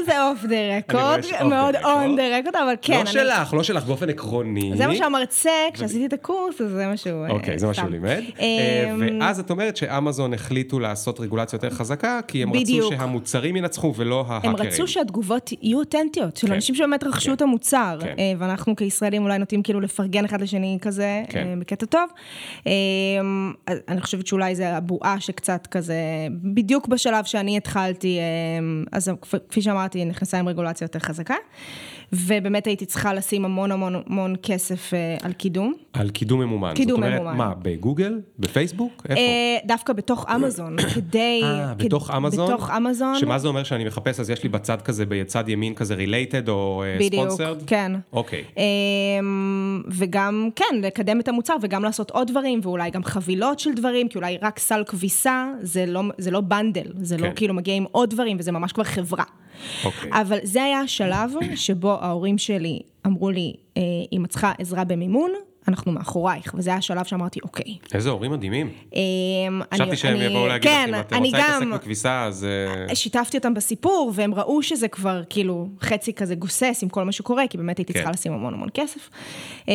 [0.05, 2.99] זה off the record, מאוד on the record, אבל כן.
[2.99, 4.71] לא שלך, לא שלך, באופן עקרוני.
[4.77, 7.27] זה מה שהמרצה, כשעשיתי את הקורס, אז זה מה שהוא...
[7.27, 8.21] אוקיי, זה מה שהוא לימד.
[8.39, 13.93] אמ, ואז את אומרת שאמזון החליטו לעשות רגולציה יותר חזקה, כי הם רצו שהמוצרים ינצחו
[13.95, 14.55] ולא ההאקרים.
[14.55, 16.53] הם רצו שהתגובות יהיו אותנטיות, של כן.
[16.53, 17.33] אנשים שבאמת רכשו כן.
[17.33, 18.13] את המוצר, כן.
[18.19, 22.09] אה, ואנחנו כישראלים אולי נוטים כאילו לפרגן אחד לשני כזה, אה, בקטע טוב.
[23.87, 25.95] אני חושבת שאולי זה הבועה שקצת כזה,
[26.31, 28.19] בדיוק בשלב שאני התחלתי,
[28.91, 29.11] אז
[29.49, 29.61] כפי
[29.93, 31.35] שאמרתי, נכנסה עם רגולציה יותר חזקה.
[32.13, 35.73] ובאמת הייתי צריכה לשים המון המון המון כסף אה, על קידום.
[35.93, 36.73] על קידום ממומן.
[36.75, 37.17] קידום ממומן.
[37.17, 38.21] זאת אומרת, מה, בגוגל?
[38.39, 39.05] בפייסבוק?
[39.09, 39.21] איפה?
[39.21, 41.41] אה, דווקא בתוך אמזון, כדי...
[41.43, 42.47] אה, בתוך אמזון?
[42.47, 43.19] בתוך אמזון.
[43.19, 46.83] שמה זה אומר שאני מחפש, אז יש לי בצד כזה, בצד ימין כזה related או
[47.11, 47.55] sponsored?
[47.55, 47.91] בדיוק, כן.
[48.13, 48.43] אוקיי.
[48.57, 54.07] אמ, וגם, כן, לקדם את המוצר וגם לעשות עוד דברים, ואולי גם חבילות של דברים,
[54.07, 57.29] כי אולי רק סל כביסה, זה לא, זה לא bundle, זה לא כן.
[57.29, 59.23] לא כאילו מגיע עם עוד דברים, וזה ממש כבר חברה.
[59.85, 60.09] אוקיי.
[60.13, 63.53] אבל זה היה השלב שבו ההורים שלי אמרו לי,
[64.11, 65.31] אם את צריכה עזרה במימון,
[65.67, 67.77] אנחנו מאחורייך, וזה היה השלב שאמרתי, אוקיי.
[67.93, 68.69] איזה הורים מדהימים.
[68.93, 72.47] אמ, חשבתי שהם יבואו להגיד לך, אם את רוצה להתעסק בכביסה, אז...
[72.89, 77.11] אה, שיתפתי אותם בסיפור, והם ראו שזה כבר כאילו חצי כזה גוסס עם כל מה
[77.11, 78.13] שקורה, כי באמת הייתי צריכה כן.
[78.13, 79.09] לשים המון המון כסף.
[79.69, 79.73] אה,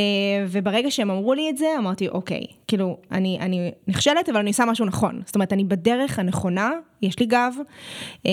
[0.49, 4.85] וברגע שהם אמרו לי את זה, אמרתי, אוקיי, כאילו, אני נכשלת, אבל אני עושה משהו
[4.85, 5.21] נכון.
[5.27, 6.71] זאת אומרת, אני בדרך הנכונה,
[7.03, 7.55] יש לי גב,
[8.27, 8.31] אמ,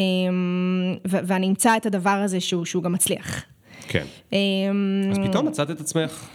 [1.05, 3.43] ואני אמצא את הדבר הזה שהוא גם מצליח.
[3.87, 4.03] כן.
[4.33, 4.37] אמ,
[5.11, 6.29] אז פתאום מצאת את עצמך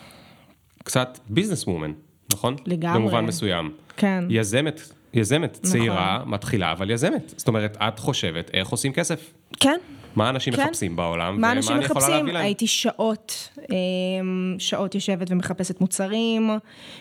[0.84, 1.92] קצת ביזנס וומן,
[2.32, 2.56] נכון?
[2.66, 2.98] לגמרי.
[2.98, 3.72] במובן מסוים.
[3.96, 4.24] כן.
[4.28, 4.80] יזמת,
[5.14, 5.70] יזמת נכון.
[5.70, 7.34] צעירה, מתחילה, אבל יזמת.
[7.36, 9.32] זאת אומרת, את חושבת איך עושים כסף.
[9.60, 9.78] כן.
[10.16, 10.64] מה אנשים כן.
[10.64, 11.94] מחפשים בעולם, ומה אני יכולה להביא להם.
[11.94, 12.36] מה אנשים מחפשים?
[12.36, 16.50] הייתי שעות, אמ, שעות יושבת ומחפשת מוצרים,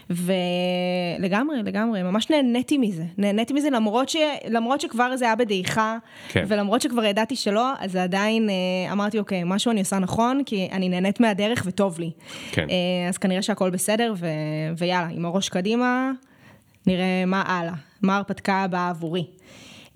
[0.10, 3.04] ולגמרי, לגמרי, ממש נהניתי מזה.
[3.18, 4.16] נהניתי מזה למרות, ש...
[4.50, 5.98] למרות שכבר זה היה בדעיכה,
[6.30, 6.46] כן.
[6.48, 10.90] ולמרות שכבר ידעתי שלא, אז עדיין אה, אמרתי, אוקיי, משהו אני עושה נכון, כי אני
[10.90, 12.12] נהנית מהדרך וטוב לי.
[12.52, 12.68] כן.
[12.70, 14.28] אה, אז כנראה שהכל בסדר, ו...
[14.78, 16.12] ויאללה, עם הראש קדימה,
[16.88, 19.26] נראה מה הלאה, מה ההרפתקה הבאה עבורי.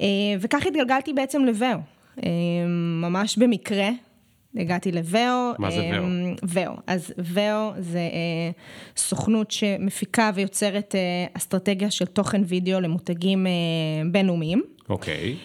[0.01, 0.05] אה,
[0.39, 1.94] וכך התגלגלתי בעצם לבאו.
[2.23, 3.89] אמ, ממש במקרה.
[4.57, 5.53] הגעתי לוואו.
[5.59, 6.03] מה זה וואו?
[6.03, 6.73] אמ, וואו.
[6.87, 8.51] אז וואו זה אה,
[8.97, 13.51] סוכנות שמפיקה ויוצרת אה, אסטרטגיה של תוכן וידאו למותגים אה,
[14.11, 14.63] בינלאומיים.
[14.89, 15.35] אוקיי.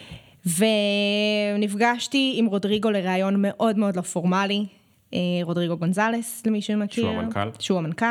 [1.55, 4.65] ונפגשתי עם רודריגו לראיון מאוד מאוד לא פורמלי.
[5.43, 7.03] רודריגו גונזלס, למי שמכיר.
[7.03, 7.49] שהוא המנכ"ל.
[7.59, 8.05] שהוא המנכ"ל.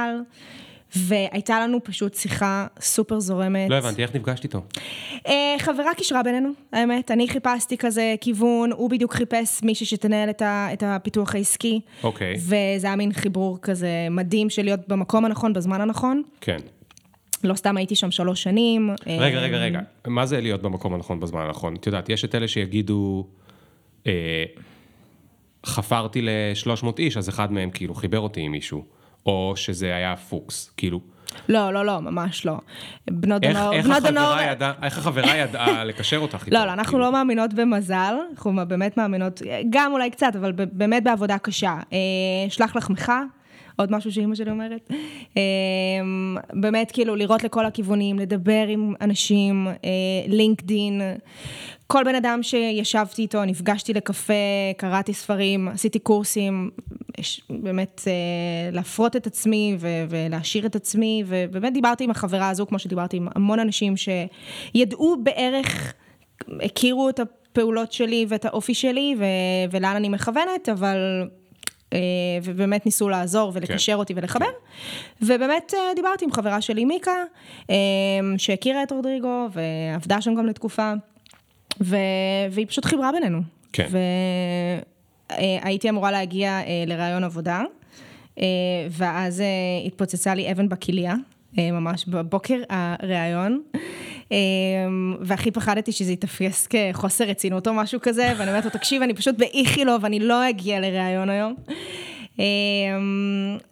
[0.97, 3.71] והייתה לנו פשוט שיחה סופר זורמת.
[3.71, 4.63] לא הבנתי, איך נפגשת איתו?
[5.27, 7.11] אה, חברה קישרה בינינו, האמת.
[7.11, 11.81] אני חיפשתי כזה כיוון, הוא בדיוק חיפש מישהי שתנהל את, ה, את הפיתוח העסקי.
[12.03, 12.35] אוקיי.
[12.37, 16.23] וזה היה מין חיבור כזה מדהים של להיות במקום הנכון, בזמן הנכון.
[16.41, 16.59] כן.
[17.45, 18.91] לא סתם הייתי שם שלוש שנים.
[19.07, 19.81] רגע, רגע, אה, רגע.
[20.07, 21.75] מה זה להיות במקום הנכון בזמן הנכון?
[21.75, 23.27] את יודעת, יש את אלה שיגידו...
[24.07, 24.45] אה,
[25.67, 28.85] חפרתי ל-300 איש, אז אחד מהם כאילו חיבר אותי עם מישהו.
[29.27, 31.01] או שזה היה פוקס, כאילו.
[31.49, 32.59] לא, לא, לא, ממש לא.
[33.11, 33.73] בנות הנוער...
[33.73, 36.57] איך, איך, החברה ידע, איך החברה ידעה לקשר אותך איתו?
[36.57, 37.05] לא, לא, אנחנו כאילו.
[37.05, 41.77] לא מאמינות במזל, אנחנו באמת מאמינות, גם אולי קצת, אבל באמת בעבודה קשה.
[41.93, 41.99] אה,
[42.49, 43.13] שלח לחמך,
[43.77, 44.91] עוד משהו שאימא שלי אומרת.
[45.37, 45.43] אה,
[46.53, 49.69] באמת, כאילו, לראות לכל הכיוונים, לדבר עם אנשים,
[50.29, 51.15] לינקדין, אה,
[51.93, 54.33] כל בן אדם שישבתי איתו, נפגשתי לקפה,
[54.77, 56.71] קראתי ספרים, עשיתי קורסים,
[57.51, 59.77] באמת אה, להפרות את עצמי
[60.09, 65.95] ולהשאיר את עצמי, ובאמת דיברתי עם החברה הזו, כמו שדיברתי עם המון אנשים שידעו בערך,
[66.63, 69.17] הכירו את הפעולות שלי ואת האופי שלי
[69.71, 71.29] ולאן אני מכוונת, אבל
[71.93, 71.99] אה,
[72.43, 73.99] ובאמת ניסו לעזור ולקשר כן.
[73.99, 74.47] אותי ולחבר.
[74.47, 75.27] כן.
[75.27, 77.25] ובאמת אה, דיברתי עם חברה שלי, מיקה,
[78.37, 80.93] שהכירה את רודריגו ועבדה שם גם לתקופה.
[81.81, 81.97] ו...
[82.51, 83.41] והיא פשוט חיברה בינינו.
[83.73, 83.89] כן.
[85.31, 87.63] והייתי אמורה להגיע אה, לראיון עבודה,
[88.39, 88.45] אה,
[88.91, 89.47] ואז אה,
[89.87, 91.15] התפוצצה לי אבן בכליה,
[91.59, 93.63] ממש בבוקר הראיון.
[95.21, 99.35] והכי פחדתי שזה יתפייס כחוסר רצינות או משהו כזה, ואני אומרת לו, תקשיב, אני פשוט
[99.39, 101.55] באיכילוב, אני לא אגיע לראיון היום.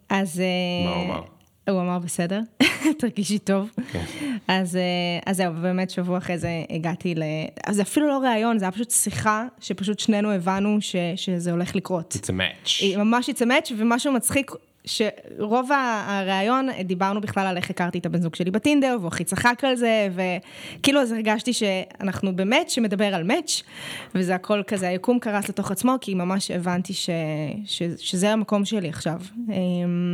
[0.09, 0.43] אז...
[0.85, 1.38] מה הוא אמר?
[1.71, 2.41] הוא אמר בסדר,
[3.01, 3.71] תרגישי טוב.
[3.93, 4.05] כן.
[4.49, 4.83] אז, אה,
[5.27, 7.23] אז זהו, באמת שבוע אחרי זה הגעתי ל...
[7.67, 11.77] אז זה אפילו לא ראיון, זה היה פשוט שיחה שפשוט שנינו הבנו ש, שזה הולך
[11.77, 12.17] לקרות.
[12.17, 12.99] It's a match.
[12.99, 14.51] ממש it's a match, ומשהו מצחיק,
[14.89, 15.71] שרוב
[16.07, 19.77] הריאיון דיברנו בכלל על איך הכרתי את הבן זוג שלי בטינדר, והוא הכי צחק על
[19.77, 23.63] זה, וכאילו אז הרגשתי שאנחנו במאץ' שמדבר על מאץ',
[24.15, 27.11] וזה הכל כזה, היקום קרס לתוך עצמו, כי ממש הבנתי ש,
[27.65, 29.21] ש, שזה המקום שלי עכשיו.
[29.49, 29.53] Okay.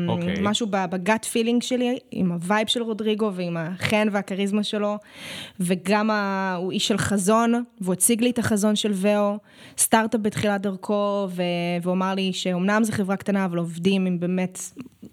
[0.09, 0.35] אוקיי.
[0.43, 4.99] משהו ב gut feeling שלי, עם ה vibe של רודריגו, ועם החן והכריזמה שלו,
[5.61, 6.55] וגם ה...
[6.59, 9.39] הוא איש של חזון, והוא הציג לי את החזון של ואו,
[9.79, 11.43] סטארט-אפ בתחילת דרכו, ו...
[11.83, 14.59] והוא אמר לי שאומנם זו חברה קטנה, אבל עובדים עם באמת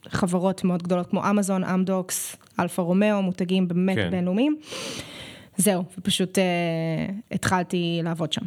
[0.08, 4.12] חברות מאוד גדולות כמו אמזון, אמדוקס, אלפה רומאו, מותגים באמת כן.
[4.12, 4.56] בינלאומיים.
[5.58, 6.42] זהו, ופשוט אה,
[7.32, 8.42] התחלתי לעבוד שם.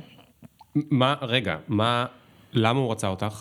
[0.75, 2.07] מה, רגע, מה,
[2.53, 3.41] למה הוא רצה אותך?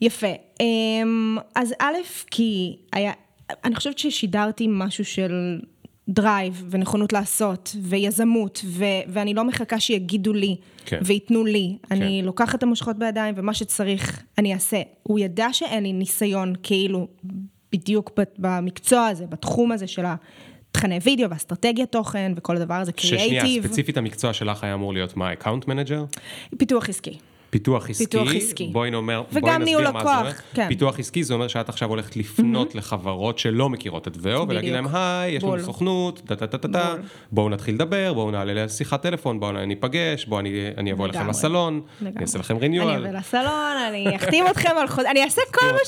[0.00, 0.32] יפה.
[0.58, 1.96] אמ, אז א',
[2.30, 3.12] כי היה,
[3.64, 5.60] אני חושבת ששידרתי משהו של
[6.08, 10.98] drive ונכונות לעשות ויזמות ו- ואני לא מחכה שיגידו לי כן.
[11.02, 11.94] וייתנו לי, כן.
[11.96, 14.82] אני לוקחת את המושכות בידיים ומה שצריך אני אעשה.
[15.02, 17.08] הוא ידע שאין לי ניסיון כאילו
[17.72, 23.40] בדיוק במקצוע הזה, בתחום הזה של התכני וידאו ואסטרטגיית תוכן וכל הדבר הזה, קריאייטיב.
[23.40, 26.04] ששנייה, ספציפית המקצוע שלך היה אמור להיות מה, account manager?
[26.58, 27.18] פיתוח עסקי.
[27.50, 28.68] פיתוח עסקי, פיתוח עסקי.
[28.72, 30.30] בואי נאמר, בואי נסביר מה זה אומר.
[30.54, 30.68] כן.
[30.68, 32.78] פיתוח עסקי זה אומר שאת עכשיו הולכת לפנות mm-hmm.
[32.78, 36.68] לחברות שלא מכירות את ואו, ולהגיד להם, היי, יש לנו סוכנות, טה טה טה טה
[36.68, 36.94] טה,
[37.32, 41.80] בואו נתחיל לדבר, בואו נעלה לשיחת טלפון, בואו ניפגש, בואו אני, אני אבוא אליכם לסלון,
[42.02, 42.88] אני אעשה לכם renewal.
[42.88, 45.78] אני אבוא לסלון, אני אחתים אתכם על חוזה, אני אעשה כל מה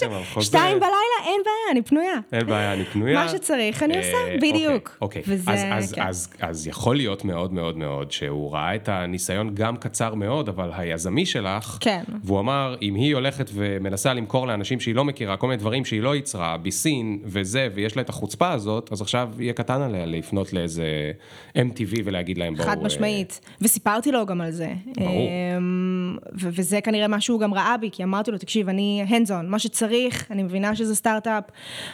[0.41, 0.47] ש...
[0.47, 0.95] שתיים בלילה,
[1.25, 2.15] אין בעיה, אני פנויה.
[2.33, 3.15] אין בעיה, אני פנויה.
[3.25, 4.97] מה שצריך, אני עושה, אה, בדיוק.
[5.01, 5.87] אוקיי, אוקיי.
[5.95, 6.03] כן.
[6.41, 11.27] אז יכול להיות מאוד מאוד מאוד שהוא ראה את הניסיון גם קצר מאוד, אבל היזמי
[11.61, 12.03] שלך, כן.
[12.25, 16.03] והוא אמר, אם היא הולכת ומנסה למכור לאנשים שהיא לא מכירה, כל מיני דברים שהיא
[16.03, 20.53] לא ייצרה, בסין וזה, ויש לה את החוצפה הזאת, אז עכשיו יהיה קטן עליה לפנות
[20.53, 21.13] לאיזה
[21.57, 22.67] MTV ולהגיד להם בואו...
[22.69, 23.41] חד אה, משמעית.
[23.43, 23.49] Uh...
[23.61, 24.73] וסיפרתי לו גם על זה.
[24.97, 25.29] ברור.
[25.57, 29.59] אמ, וזה כנראה מה שהוא גם ראה בי, כי אמרתי לו, תקשיב, אני hands מה
[29.59, 31.45] שצריך, אני מבינה שזה סטארט-אפ,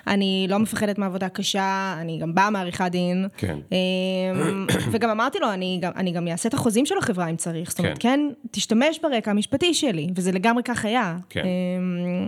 [0.07, 3.29] אני לא מפחדת מעבודה קשה, אני גם באה מעריכת דין.
[3.37, 3.59] כן.
[3.73, 7.71] אמ, וגם אמרתי לו, אני גם, אני גם אעשה את החוזים של החברה אם צריך.
[7.71, 11.17] זאת אומרת, כן, כן תשתמש ברקע המשפטי שלי, וזה לגמרי כך היה.
[11.29, 11.43] כן.
[11.45, 12.27] אמ,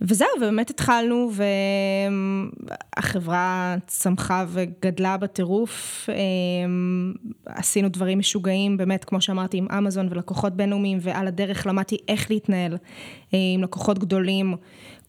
[0.00, 1.30] וזהו, ובאמת התחלנו,
[2.96, 6.08] והחברה צמחה וגדלה בטירוף.
[6.08, 7.12] אמ,
[7.46, 12.76] עשינו דברים משוגעים, באמת, כמו שאמרתי, עם אמזון ולקוחות בינלאומיים, ועל הדרך למדתי איך להתנהל
[13.34, 14.54] אה, עם לקוחות גדולים.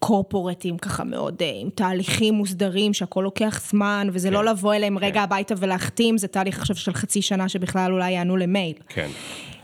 [0.06, 5.00] קורפורטים ככה מאוד, אה, עם תהליכים מוסדרים שהכל לוקח זמן, וזה כן, לא לבוא אליהם
[5.00, 5.06] כן.
[5.06, 8.74] רגע הביתה ולהחתים, זה תהליך עכשיו של חצי שנה שבכלל אולי יענו למייל.
[8.90, 9.08] כן.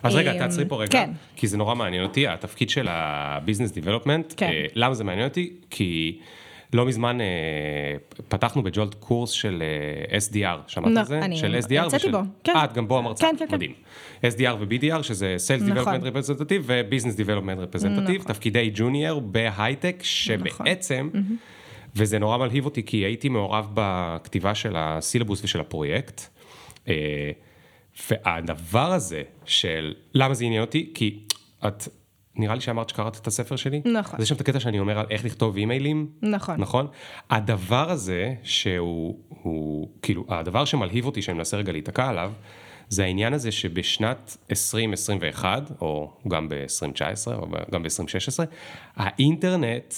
[0.03, 1.09] אז רגע, אמ, תעצרי פה רגע, כן.
[1.35, 4.47] כי זה נורא מעניין אותי, התפקיד של ה-Business Development, כן.
[4.47, 5.53] אה, למה זה מעניין אותי?
[5.69, 6.19] כי
[6.73, 7.25] לא מזמן אה,
[8.27, 9.63] פתחנו בג'ולט קורס של
[10.11, 11.19] אה, SDR, שמעת לא, על זה?
[11.19, 12.11] אני של SDR ושל...
[12.11, 12.55] בו, כן.
[12.55, 13.55] אה, את גם בו המרצה, כן, כן, כן.
[13.55, 13.73] מדהים.
[14.21, 15.95] SDR ו-BDR, שזה Sales נכון.
[15.95, 18.33] Development Representative ו-Business Development Representative, נכון.
[18.33, 21.35] תפקידי ג'וניור בהייטק, שבעצם, נכון.
[21.95, 26.21] וזה נורא מלהיב אותי, כי הייתי מעורב בכתיבה של הסילבוס ושל הפרויקט.
[28.09, 30.91] והדבר הזה של, למה זה עניין אותי?
[30.93, 31.19] כי
[31.67, 31.87] את,
[32.39, 33.81] נראה לי שאמרת שקראת את הספר שלי.
[33.85, 34.15] נכון.
[34.17, 36.07] אז יש שם את הקטע שאני אומר על איך לכתוב אימיילים.
[36.21, 36.61] נכון.
[36.61, 36.87] נכון?
[37.29, 42.31] הדבר הזה שהוא, הוא, כאילו, הדבר שמלהיב אותי, שאני מנסה רגע להיתקע עליו,
[42.89, 48.45] זה העניין הזה שבשנת 2021, או גם ב-2019, או גם ב-2016,
[48.95, 49.93] האינטרנט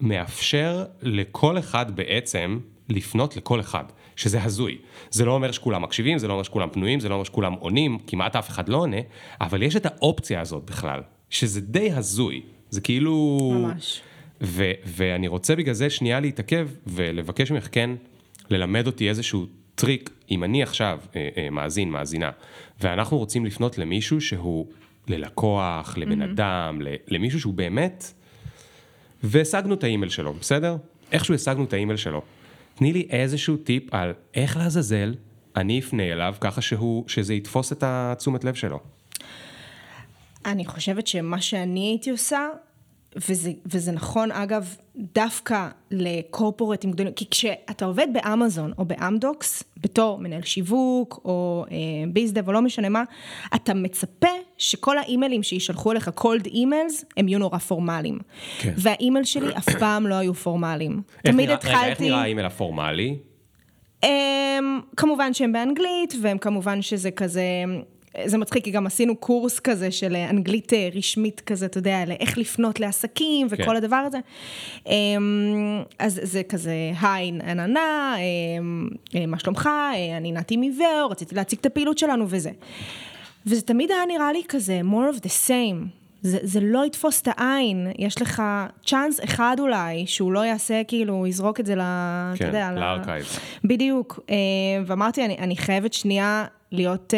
[0.00, 3.84] מאפשר לכל אחד בעצם לפנות לכל אחד.
[4.16, 4.78] שזה הזוי.
[5.10, 7.98] זה לא אומר שכולם מקשיבים, זה לא אומר שכולם פנויים, זה לא אומר שכולם עונים,
[8.06, 8.96] כמעט אף אחד לא עונה,
[9.40, 11.00] אבל יש את האופציה הזאת בכלל,
[11.34, 12.42] שזה די הזוי.
[12.70, 13.38] זה כאילו...
[13.54, 14.00] ממש.
[14.40, 17.90] ו- ואני רוצה בגלל זה שנייה להתעכב ולבקש ממך כן
[18.50, 22.30] ללמד אותי איזשהו טריק, אם אני עכשיו אה, אה, מאזין, מאזינה,
[22.80, 24.66] ואנחנו רוצים לפנות למישהו שהוא
[25.08, 26.32] ללקוח, לבן mm-hmm.
[26.32, 28.12] אדם, למישהו שהוא באמת,
[29.22, 30.76] והשגנו את האימייל שלו, בסדר?
[31.12, 32.22] איכשהו השגנו את האימייל שלו.
[32.74, 35.14] תני לי איזשהו טיפ על איך לעזאזל
[35.56, 38.80] אני אפנה אליו ככה שהוא, שזה יתפוס את התשומת לב שלו.
[40.46, 42.48] אני חושבת שמה שאני הייתי עושה,
[43.28, 50.42] וזה, וזה נכון אגב דווקא לקורפורטים גדולים, כי כשאתה עובד באמזון או באמדוקס, בתור מנהל
[50.42, 51.76] שיווק או אה,
[52.12, 53.02] ביזדב או לא משנה מה,
[53.54, 54.28] אתה מצפה
[54.58, 58.18] שכל האימיילים שישלחו אליך cold emails הם יהיו נורא פורמליים.
[58.58, 58.72] כן.
[58.76, 61.02] והאימייל שלי אף פעם לא היו פורמליים.
[61.22, 61.78] תמיד נראה, התחלתי...
[61.78, 63.16] רגע, איך נראה האימייל הפורמלי?
[64.02, 67.42] הם, כמובן שהם באנגלית, והם כמובן שזה כזה
[68.24, 72.38] זה מצחיק, כי גם עשינו קורס כזה של אנגלית אה, רשמית כזה, אתה יודע, לאיך
[72.38, 73.76] לפנות לעסקים וכל כן.
[73.76, 74.18] הדבר הזה.
[74.86, 79.66] אמ, אז זה כזה, היי, ננה, אמ, אה, מה שלומך?
[79.66, 82.50] אה, אני נתי מוור, רציתי להציג את הפעילות שלנו וזה.
[83.46, 85.86] וזה תמיד היה נראה לי כזה, more of the same.
[86.22, 88.42] זה, זה לא יתפוס את העין, יש לך
[88.86, 91.80] צ'אנס אחד אולי, שהוא לא יעשה, כאילו, יזרוק את זה ל...
[91.80, 93.24] כן, אתה יודע, לארכייב.
[93.64, 94.36] בדיוק, אה,
[94.86, 97.14] ואמרתי, אני, אני חייבת שנייה להיות...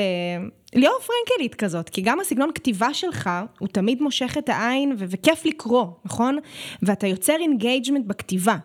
[0.76, 5.46] ליאור פרנקלית כזאת, כי גם הסגנון כתיבה שלך, הוא תמיד מושך את העין, ו- וכיף
[5.46, 6.38] לקרוא, נכון?
[6.82, 8.56] ואתה יוצר engagement בכתיבה.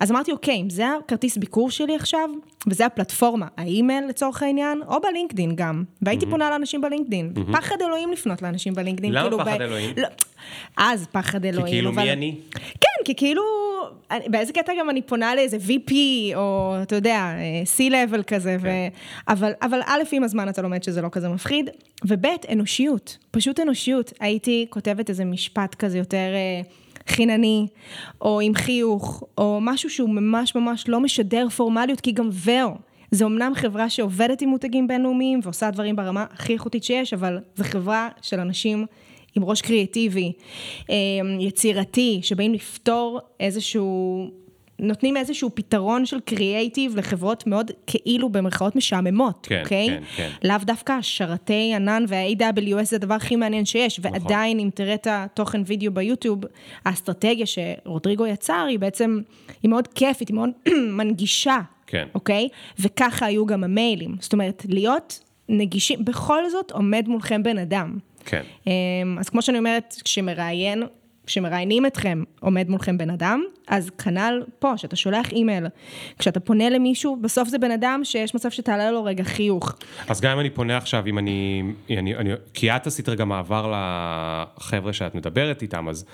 [0.00, 2.30] אז אמרתי, אוקיי, אם זה הכרטיס ביקור שלי עכשיו,
[2.66, 5.84] וזה הפלטפורמה, האימייל לצורך העניין, או בלינקדין גם.
[6.02, 6.30] והייתי mm-hmm.
[6.30, 7.32] פונה לאנשים בלינקדין.
[7.34, 7.52] Mm-hmm.
[7.56, 9.12] פחד אלוהים לפנות לאנשים בלינקדין.
[9.12, 9.60] למה כאילו פחד ב...
[9.60, 9.94] אלוהים?
[9.96, 10.08] לא,
[10.76, 11.66] אז פחד אלוהים.
[11.66, 12.02] כי כאילו אבל...
[12.02, 12.40] מי אני?
[12.54, 13.42] כן, כי כאילו,
[14.26, 15.92] באיזה קטע גם אני פונה לאיזה VP,
[16.36, 17.32] או אתה יודע,
[17.76, 18.68] C-Level כזה, כן.
[18.68, 19.32] ו...
[19.32, 21.70] אבל, אבל א', עם הזמן אתה לומד שזה לא כזה מפחיד,
[22.04, 24.12] וב', אנושיות, פשוט אנושיות.
[24.20, 26.34] הייתי כותבת איזה משפט כזה יותר...
[26.34, 26.60] אה,
[27.08, 27.66] חינני,
[28.20, 32.74] או עם חיוך, או משהו שהוא ממש ממש לא משדר פורמליות, כי גם ואו,
[33.10, 37.64] זה אמנם חברה שעובדת עם מותגים בינלאומיים ועושה דברים ברמה הכי איכותית שיש, אבל זו
[37.64, 38.86] חברה של אנשים
[39.34, 40.32] עם ראש קריאטיבי,
[40.90, 40.96] אה,
[41.40, 44.30] יצירתי, שבאים לפתור איזשהו
[44.78, 49.88] נותנים איזשהו פתרון של קריאייטיב לחברות מאוד כאילו במרכאות משעממות, כן, אוקיי?
[49.88, 50.30] כן, כן.
[50.44, 54.12] לאו דווקא השרתי ענן וה-AWS זה הדבר הכי מעניין שיש, נכון.
[54.12, 56.40] ועדיין אם תראה את התוכן וידאו ביוטיוב,
[56.84, 59.20] האסטרטגיה שרודריגו יצר היא בעצם,
[59.62, 60.50] היא מאוד כיפית, היא מאוד
[60.98, 62.06] מנגישה, כן.
[62.14, 62.48] אוקיי?
[62.80, 64.16] וככה היו גם המיילים.
[64.20, 67.98] זאת אומרת, להיות נגישים, בכל זאת עומד מולכם בן אדם.
[68.28, 68.42] כן.
[68.66, 70.82] אמ, אז כמו שאני אומרת, כשמראיין
[71.28, 75.66] כשמראיינים אתכם, עומד מולכם בן אדם, אז כנ"ל פה, כשאתה שולח אימייל,
[76.18, 79.72] כשאתה פונה למישהו, בסוף זה בן אדם שיש מצב שתעלה לו רגע חיוך.
[80.08, 83.72] אז גם אם אני פונה עכשיו, אם אני, אני, אני כי את עשית רגע מעבר
[84.56, 86.04] לחבר'ה שאת מדברת איתם, אז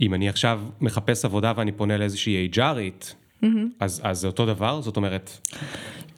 [0.00, 3.46] אם אני עכשיו מחפש עבודה ואני פונה לאיזושהי HRית, mm-hmm.
[3.80, 4.80] אז, אז זה אותו דבר?
[4.80, 5.48] זאת אומרת...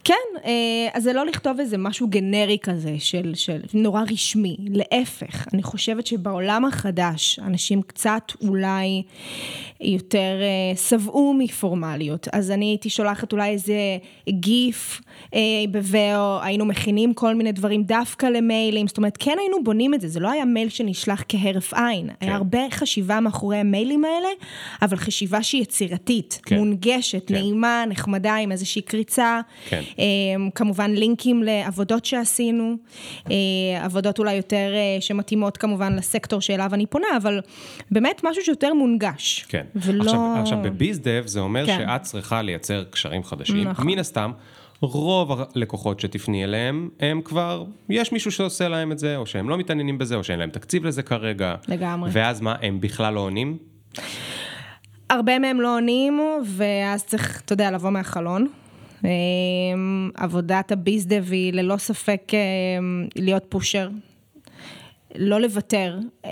[0.04, 5.48] כן, אה, אז זה לא לכתוב איזה משהו גנרי כזה של, של נורא רשמי, להפך,
[5.54, 9.02] אני חושבת שבעולם החדש אנשים קצת אולי
[9.80, 13.74] יותר אה, שבעו מפורמליות, אז אני הייתי שולחת אולי איזה
[14.28, 15.00] גיף
[15.34, 15.40] אה,
[15.70, 20.08] בוויאו, היינו מכינים כל מיני דברים דווקא למיילים, זאת אומרת כן היינו בונים את זה,
[20.08, 22.14] זה לא היה מייל שנשלח כהרף עין, כן.
[22.20, 24.28] היה הרבה חשיבה מאחורי המיילים האלה,
[24.82, 26.56] אבל חשיבה שהיא יצירתית, כן.
[26.56, 27.34] מונגשת, כן.
[27.34, 29.40] נעימה, נחמדה, עם איזושהי קריצה.
[29.68, 29.82] כן.
[29.98, 32.76] אמ, כמובן לינקים לעבודות שעשינו,
[33.30, 33.34] אה,
[33.84, 37.40] עבודות אולי יותר אה, שמתאימות כמובן לסקטור שאליו אני פונה, אבל
[37.90, 39.44] באמת משהו שיותר מונגש.
[39.48, 39.64] כן.
[39.76, 40.02] ולא...
[40.04, 41.78] עכשיו, עכשיו בביזדב זה אומר כן.
[41.78, 43.68] שאת צריכה לייצר קשרים חדשים.
[43.68, 43.86] נכון.
[43.86, 44.30] מן הסתם,
[44.80, 49.56] רוב הלקוחות שתפני אליהם, הם כבר, יש מישהו שעושה להם את זה, או שהם לא
[49.56, 51.54] מתעניינים בזה, או שאין להם תקציב לזה כרגע.
[51.68, 52.10] לגמרי.
[52.12, 53.58] ואז מה, הם בכלל לא עונים?
[55.10, 58.46] הרבה מהם לא עונים, ואז צריך, אתה יודע, לבוא מהחלון.
[59.04, 63.88] אמ, עבודת הביזדב היא ללא ספק אמ, להיות פושר,
[65.16, 66.30] לא לוותר, אה,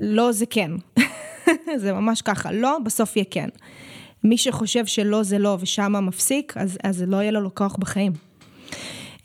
[0.00, 0.70] לא זה כן,
[1.82, 3.48] זה ממש ככה, לא, בסוף יהיה כן.
[4.24, 8.12] מי שחושב שלא זה לא ושם מפסיק, אז, אז לא יהיה לו לקוח בחיים.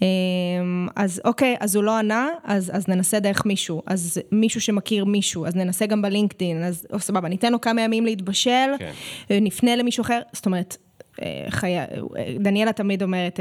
[0.01, 3.81] אמ, אז אוקיי, אז הוא לא ענה, אז, אז ננסה דרך מישהו.
[3.86, 8.05] אז מישהו שמכיר מישהו, אז ננסה גם בלינקדאין, אז או, סבבה, ניתן לו כמה ימים
[8.05, 8.91] להתבשל, כן.
[9.29, 10.77] נפנה למישהו אחר, זאת אומרת,
[11.49, 11.73] חי...
[12.39, 13.39] דניאלה תמיד אומרת,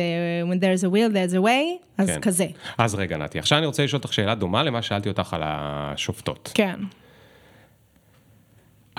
[0.51, 2.21] When there's a will, there's a way, אז כן.
[2.21, 2.47] כזה.
[2.79, 6.53] אז רגע, נתי, עכשיו אני רוצה לשאול אותך שאלה דומה למה שאלתי אותך על השופטות.
[6.55, 6.77] כן.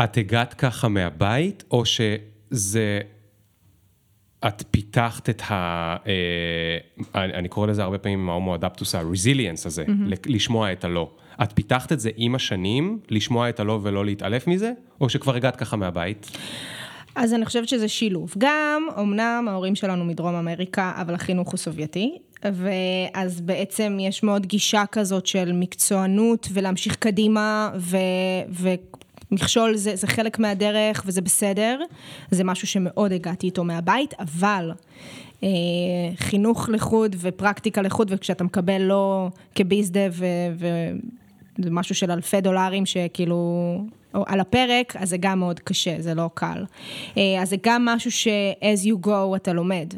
[0.04, 3.00] את הגעת ככה מהבית, או שזה...
[4.48, 5.96] את פיתחת את ה...
[6.08, 10.16] אה, אני קורא לזה הרבה פעמים ההומו אדפטוס, ה-resilience הזה, mm-hmm.
[10.26, 11.12] לשמוע את הלא.
[11.44, 15.56] את פיתחת את זה עם השנים, לשמוע את הלא ולא להתעלף מזה, או שכבר הגעת
[15.56, 16.38] ככה מהבית?
[17.16, 18.34] אז אני חושבת שזה שילוב.
[18.38, 24.84] גם, אמנם ההורים שלנו מדרום אמריקה, אבל החינוך הוא סובייטי, ואז בעצם יש מאוד גישה
[24.92, 27.98] כזאת של מקצוענות ולהמשיך קדימה, ו...
[29.32, 31.80] ומכשול זה, זה חלק מהדרך וזה בסדר,
[32.32, 34.72] זה משהו שמאוד הגעתי איתו מהבית, אבל
[35.44, 35.50] אה,
[36.16, 43.78] חינוך לחוד ופרקטיקה לחוד, וכשאתה מקבל לא כביזדה וזה משהו של אלפי דולרים שכאילו
[44.14, 46.66] על הפרק, אז זה גם מאוד קשה, זה לא קל.
[47.18, 49.94] אה, אז זה גם משהו ש-as you go אתה לומד.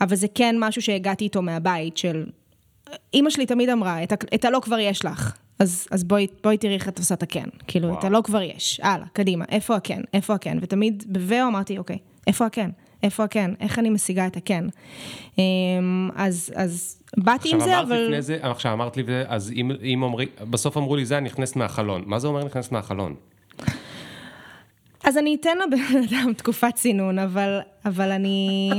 [0.00, 2.26] אבל זה כן משהו שהגעתי איתו מהבית, של...
[3.14, 5.36] אימא שלי תמיד אמרה, את, את הלא כבר יש לך.
[5.60, 7.44] אז, אז בואי, בואי תראי איך את עושה את הכן.
[7.66, 7.98] כאילו, וואו.
[7.98, 8.80] את הלא כבר יש.
[8.82, 10.00] הלאה, קדימה, איפה הכן?
[10.14, 10.58] איפה הכן?
[10.60, 12.70] ותמיד בוויאו אמרתי, אוקיי, איפה הכן?
[13.02, 13.50] איפה הכן?
[13.60, 14.64] איך אני משיגה את הכן?
[15.38, 18.20] אמ, אז, אז באתי עם זה, אבל...
[18.20, 22.02] זה, עכשיו אמרת לי, אז אם, אם אומרי, בסוף אמרו לי, זה, נכנסת מהחלון.
[22.06, 23.14] מה זה אומר נכנסת מהחלון?
[25.04, 28.70] אז אני אתן לבן אדם תקופת צינון, אבל, אבל אני...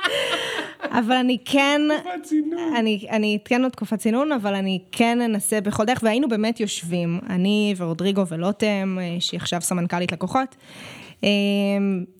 [0.98, 1.80] אבל אני כן...
[1.98, 2.76] תקופת צינון.
[2.76, 7.20] אני, אני אתן לו תקופת צינון, אבל אני כן אנסה בכל דרך, והיינו באמת יושבים,
[7.30, 10.56] אני ורודריגו ולוטם, אה, שהיא עכשיו סמנכ"לית לקוחות,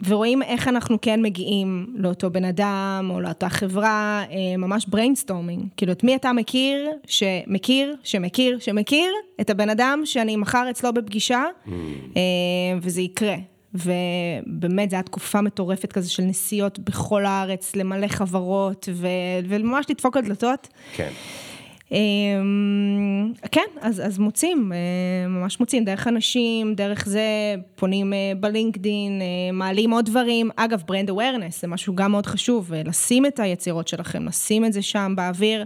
[0.07, 5.65] ורואים איך אנחנו כן מגיעים לאותו בן אדם או לאותה חברה, אה, ממש brainstorming.
[5.77, 11.45] כאילו, את מי אתה מכיר, שמכיר, שמכיר, שמכיר, את הבן אדם שאני מחר אצלו בפגישה,
[11.67, 11.71] mm.
[12.83, 13.37] וזה יקרה.
[13.75, 19.07] ובאמת, זו הייתה תקופה מטורפת כזה של נסיעות בכל הארץ, למלא חברות, ו...
[19.49, 20.69] וממש לדפוק על דלתות.
[20.95, 21.11] כן.
[21.93, 29.23] אמ, כן, אז, אז מוצאים, אה, ממש מוצאים, דרך אנשים, דרך זה, פונים אה, בלינקדין,
[29.23, 30.51] אה, מעלים עוד דברים.
[30.57, 34.83] אגב, ברנד אווירנס זה משהו גם מאוד חשוב, לשים את היצירות שלכם, לשים את זה
[34.83, 35.65] שם באוויר.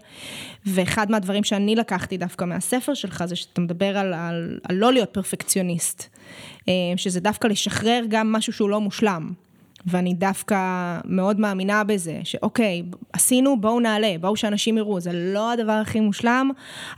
[0.67, 5.11] ואחד מהדברים שאני לקחתי דווקא מהספר שלך, זה שאתה מדבר על, על, על לא להיות
[5.11, 6.17] פרפקציוניסט.
[6.97, 9.31] שזה דווקא לשחרר גם משהו שהוא לא מושלם.
[9.87, 10.57] ואני דווקא
[11.05, 16.51] מאוד מאמינה בזה, שאוקיי, עשינו, בואו נעלה, בואו שאנשים יראו, זה לא הדבר הכי מושלם,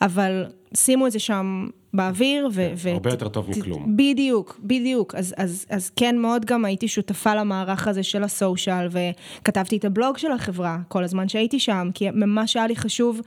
[0.03, 2.49] אבל שימו את זה שם באוויר.
[2.53, 3.97] ו- כן, ו- הרבה יותר טוב מכלום.
[3.97, 5.14] בדיוק, בדיוק.
[5.14, 10.18] אז, אז, אז כן, מאוד גם הייתי שותפה למערך הזה של הסושיאל, וכתבתי את הבלוג
[10.18, 13.20] של החברה כל הזמן שהייתי שם, כי ממש היה לי חשוב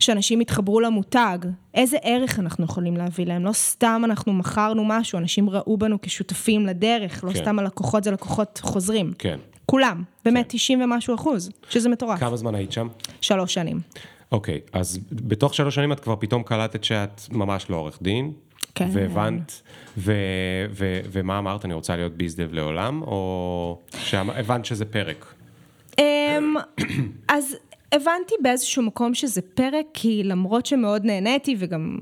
[0.00, 1.38] שאנשים יתחברו למותג.
[1.74, 3.44] איזה ערך אנחנו יכולים להביא להם?
[3.44, 7.38] לא סתם אנחנו מכרנו משהו, אנשים ראו בנו כשותפים לדרך, לא כן.
[7.38, 9.12] סתם הלקוחות זה לקוחות חוזרים.
[9.18, 9.38] כן.
[9.66, 10.58] כולם, באמת כן.
[10.58, 12.20] 90 ומשהו אחוז, שזה מטורף.
[12.20, 12.88] כמה זמן היית שם?
[13.20, 13.80] שלוש שנים.
[14.32, 18.32] אוקיי, okay, אז בתוך שלוש שנים את כבר פתאום קלטת שאת ממש לא עורך דין.
[18.74, 18.88] כן.
[18.92, 19.62] והבנת,
[19.98, 20.12] ו,
[20.70, 25.34] ו, ומה אמרת, אני רוצה להיות ביזדב לעולם, או שהבנת שזה פרק?
[25.98, 26.54] אמ,
[27.28, 27.56] אז
[27.92, 31.98] הבנתי באיזשהו מקום שזה פרק, כי למרות שמאוד נהניתי וגם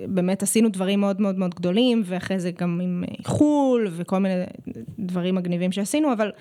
[0.00, 4.44] באמת עשינו דברים מאוד מאוד מאוד גדולים, ואחרי זה גם עם חו"ל וכל מיני
[4.98, 6.32] דברים מגניבים שעשינו, אבל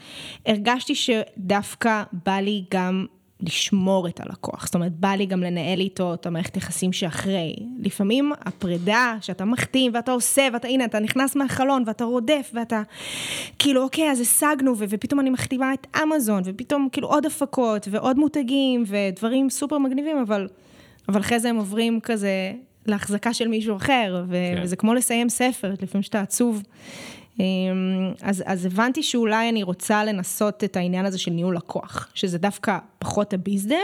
[0.46, 3.06] הרגשתי שדווקא בא לי גם
[3.42, 4.66] לשמור את הלקוח.
[4.66, 7.56] זאת אומרת, בא לי גם לנהל איתו את המערכת יחסים שאחרי.
[7.80, 12.82] לפעמים הפרידה שאתה מחתים ואתה עושה, ואתה, הנה, אתה נכנס מהחלון ואתה רודף ואתה,
[13.60, 18.18] כאילו, אוקיי, אז השגנו, ו- ופתאום אני מחתימה את אמזון, ופתאום כאילו עוד הפקות ועוד
[18.18, 20.48] מותגים ודברים סופר מגניבים, אבל,
[21.10, 22.54] אבל אחרי זה הם עוברים כזה
[22.86, 24.62] להחזקה של מישהו אחר, ו- כן.
[24.64, 26.64] וזה כמו לסיים ספר, לפעמים שאתה עצוב.
[27.40, 32.38] אמ, אז, אז הבנתי שאולי אני רוצה לנסות את העניין הזה של ניהול לקוח, שזה
[32.38, 33.76] דווקא פחות הביזדב,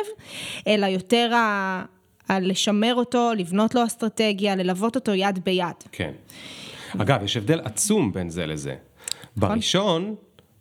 [0.67, 1.83] אלא יותר ה...
[2.29, 2.39] ה...
[2.39, 5.75] לשמר אותו, לבנות לו אסטרטגיה, ללוות אותו יד ביד.
[5.91, 6.11] כן.
[6.97, 8.75] אגב, יש הבדל עצום בין זה לזה.
[9.37, 9.49] נכון.
[9.49, 10.15] בראשון,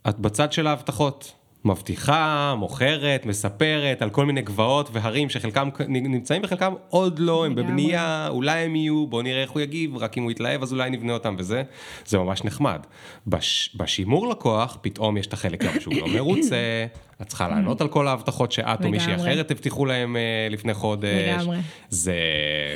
[0.08, 1.32] את בצד של ההבטחות.
[1.64, 8.28] מבטיחה, מוכרת, מספרת על כל מיני גבעות והרים שחלקם נמצאים וחלקם עוד לא, הם בבנייה,
[8.28, 11.12] אולי הם יהיו, בואו נראה איך הוא יגיב, רק אם הוא יתלהב אז אולי נבנה
[11.12, 11.62] אותם וזה,
[12.06, 12.80] זה ממש נחמד.
[13.26, 16.86] בש, בשימור לקוח, פתאום יש את החלק שהוא לא מרוצה,
[17.22, 21.38] את צריכה לענות על כל ההבטחות שאת או מישהי אחרת הבטיחו להם אה, לפני חודש.
[21.38, 21.56] לגמרי.
[21.90, 22.14] זה,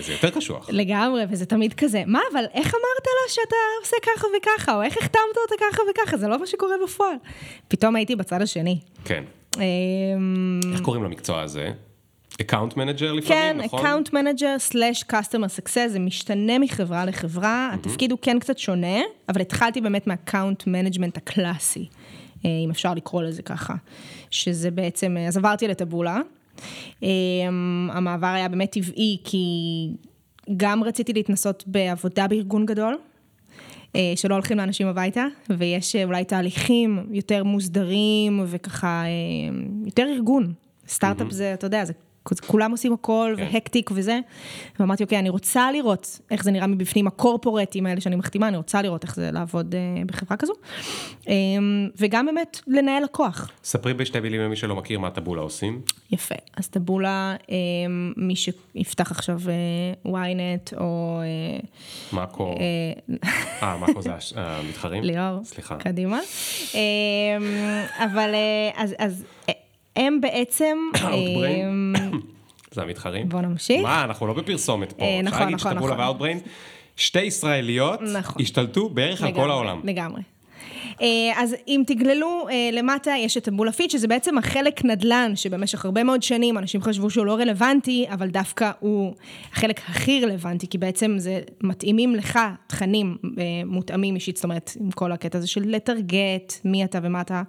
[0.00, 0.66] זה יותר קשוח.
[0.72, 4.96] לגמרי, וזה תמיד כזה, מה, אבל איך אמרת לה שאתה עושה ככה וככה, או איך
[4.96, 7.16] החתמת אותה ככה וככה, זה לא מה שקורה בפועל.
[7.68, 8.78] פתאום הייתי בצד השני.
[9.04, 9.24] כן.
[9.56, 11.70] אמ, איך קוראים למקצוע הזה?
[12.40, 13.80] account manager לפעמים, כן, נכון?
[13.80, 17.74] כן, account manager slash customer success, זה משתנה מחברה לחברה, mm-hmm.
[17.74, 21.88] התפקיד הוא כן קצת שונה, אבל התחלתי באמת מה account management הקלאסי,
[22.44, 23.74] אם אפשר לקרוא לזה ככה.
[24.30, 26.20] שזה בעצם, אז עברתי לטבולה.
[27.02, 29.46] אמ, המעבר היה באמת טבעי, כי
[30.56, 32.98] גם רציתי להתנסות בעבודה בארגון גדול,
[33.96, 39.10] אה, שלא הולכים לאנשים הביתה, ויש אה, אולי תהליכים יותר מוסדרים וככה, אה,
[39.86, 40.52] יותר ארגון.
[40.88, 41.34] סטארט-אפ mm-hmm.
[41.34, 41.92] זה, אתה יודע, זה
[42.46, 43.42] כולם עושים הכל, כן.
[43.52, 44.20] והקטיק וזה.
[44.80, 48.82] ואמרתי, אוקיי, אני רוצה לראות איך זה נראה מבפנים, הקורפורטים האלה שאני מחתימה, אני רוצה
[48.82, 50.52] לראות איך זה לעבוד uh, בחברה כזו.
[51.22, 51.28] Um,
[51.96, 53.50] וגם באמת לנהל לקוח.
[53.64, 55.80] ספרי בשתי מילים למי שלא מכיר מה טבולה עושים.
[56.12, 56.34] יפה.
[56.56, 57.48] אז טבולה, um,
[58.16, 59.40] מי שיפתח עכשיו
[60.04, 61.20] uh, ynet או...
[61.62, 62.54] Uh, מאקו.
[63.62, 65.04] אה, מאקו זה המתחרים?
[65.10, 65.44] ליאור.
[65.44, 65.76] סליחה.
[65.76, 66.20] קדימה.
[66.72, 66.74] Um,
[68.04, 68.94] אבל uh, אז...
[68.98, 69.24] אז
[69.96, 70.78] הם בעצם...
[72.74, 73.28] זה המתחרים.
[73.28, 73.82] בוא נמשיך.
[73.82, 75.04] מה, אנחנו לא בפרסומת פה.
[75.04, 76.38] אה, נכון, נכון, נכון.
[76.96, 78.42] שתי ישראליות נכון.
[78.42, 79.80] השתלטו בערך על כל העולם.
[79.84, 80.22] לגמרי.
[81.00, 85.84] אה, אז אם תגללו אה, למטה, יש את הבול הפיט, שזה בעצם החלק נדל"ן, שבמשך
[85.84, 89.14] הרבה מאוד שנים אנשים חשבו שהוא לא רלוונטי, אבל דווקא הוא
[89.52, 94.90] החלק הכי רלוונטי, כי בעצם זה מתאימים לך תכנים אה, מותאמים אישית, זאת אומרת, עם
[94.90, 97.42] כל הקטע הזה של לטרגט, מי אתה ומה אתה.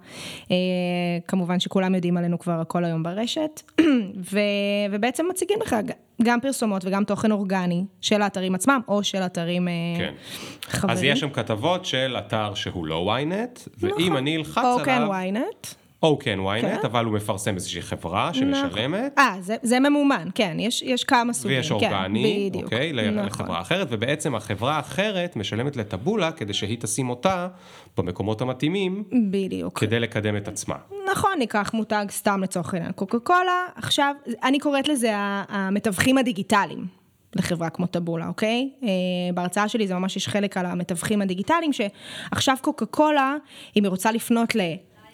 [1.28, 3.62] כמובן שכולם יודעים עלינו כבר כל היום ברשת,
[4.32, 4.38] ו,
[4.90, 5.76] ובעצם מציגים לך
[6.22, 10.12] גם פרסומות וגם תוכן אורגני של האתרים עצמם, או של אתרים כן.
[10.62, 10.96] חברים.
[10.96, 13.90] אז יש שם כתבות של אתר שהוא לא ynet, נכון.
[13.98, 14.72] ואם אני אלחץ עליו...
[14.72, 15.85] או כן ynet.
[16.20, 16.78] כן ynet, כן.
[16.84, 18.54] אבל הוא מפרסם איזושהי חברה נכון.
[18.54, 19.18] שמשלמת.
[19.18, 21.56] אה, זה, זה ממומן, כן, יש, יש כמה סוגים.
[21.56, 23.24] ויש כן, אורגני, כן, אוקיי, נכון.
[23.26, 27.48] לחברה אחרת, ובעצם החברה האחרת משלמת לטבולה כדי שהיא תשים אותה
[27.96, 29.04] במקומות המתאימים.
[29.30, 29.78] בדיוק.
[29.78, 30.76] כדי לקדם את עצמה.
[31.12, 35.10] נכון, ניקח מותג סתם לצורך העניין, קוקה קולה, עכשיו, אני קוראת לזה
[35.48, 37.06] המתווכים הדיגיטליים.
[37.36, 38.70] לחברה כמו טבולה, אוקיי?
[38.80, 38.86] Uh,
[39.34, 43.36] בהרצאה שלי זה ממש יש חלק על המתווכים הדיגיטליים, שעכשיו קוקה קולה,
[43.76, 44.54] אם היא רוצה לפנות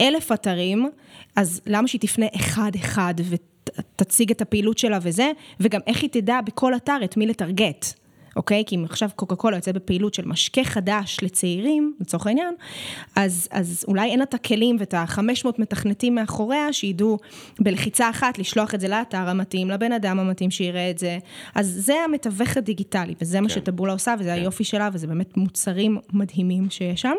[0.00, 0.90] לאלף אתרים,
[1.36, 5.30] אז למה שהיא תפנה אחד-אחד ותציג את הפעילות שלה וזה,
[5.60, 8.02] וגם איך היא תדע בכל אתר את מי לטרגט.
[8.36, 8.64] אוקיי?
[8.66, 12.54] כי אם עכשיו קוקה קולה יוצאת בפעילות של משקה חדש לצעירים, לצורך העניין,
[13.16, 17.18] אז, אז אולי אין לה את הכלים ואת ה-500 מתכנתים מאחוריה, שידעו
[17.60, 21.18] בלחיצה אחת לשלוח את זה לאתר המתאים, לבן אדם המתאים שיראה את זה.
[21.54, 23.42] אז זה המתווך הדיגיטלי, וזה כן.
[23.42, 24.34] מה שטבולה עושה, וזה כן.
[24.34, 27.14] היופי שלה, וזה באמת מוצרים מדהימים שיש שם.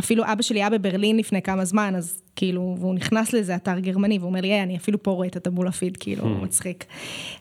[0.00, 4.18] אפילו אבא שלי היה בברלין לפני כמה זמן, אז כאילו, והוא נכנס לאיזה אתר גרמני,
[4.18, 6.44] והוא אומר לי, אני אפילו פה רואה את הטבולה פיד, כאילו, hmm.
[6.44, 6.84] מצחיק.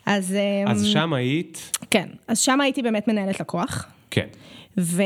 [0.06, 0.36] אז...
[0.68, 1.72] אז אמ, שם היית?
[1.92, 3.86] כן, אז שם הייתי באמת מנהלת לקוח.
[4.12, 4.28] כן.
[4.78, 5.04] ו...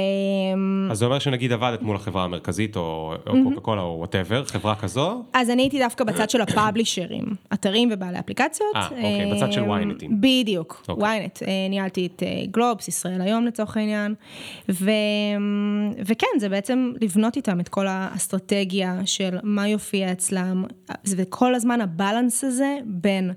[0.91, 5.23] אז זה אומר שנגיד עבדת מול החברה המרכזית, או קוקה קולה, או whatever, חברה כזו?
[5.33, 8.75] אז אני הייתי דווקא בצד של הפאבלישרים, אתרים ובעלי אפליקציות.
[8.75, 10.03] אה, אוקיי, בצד של ynet.
[10.19, 11.25] בדיוק, אוקיי.
[11.25, 11.45] ynet.
[11.47, 14.15] אה, ניהלתי את אה, גלובס, ישראל היום לצורך העניין.
[14.69, 14.91] ו...
[16.05, 20.63] וכן, זה בעצם לבנות איתם את כל האסטרטגיה של מה יופיע אצלם,
[21.07, 23.31] וכל הזמן ה balance הזה בין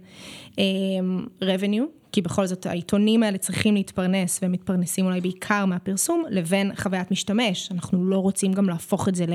[1.42, 7.10] revenue, כי בכל זאת העיתונים האלה צריכים להתפרנס, והם מתפרנסים אולי בעיקר מהפרסום, לבין חוויית
[7.10, 7.72] משתמש.
[7.72, 9.32] אנחנו לא רוצים גם להפוך את זה ל...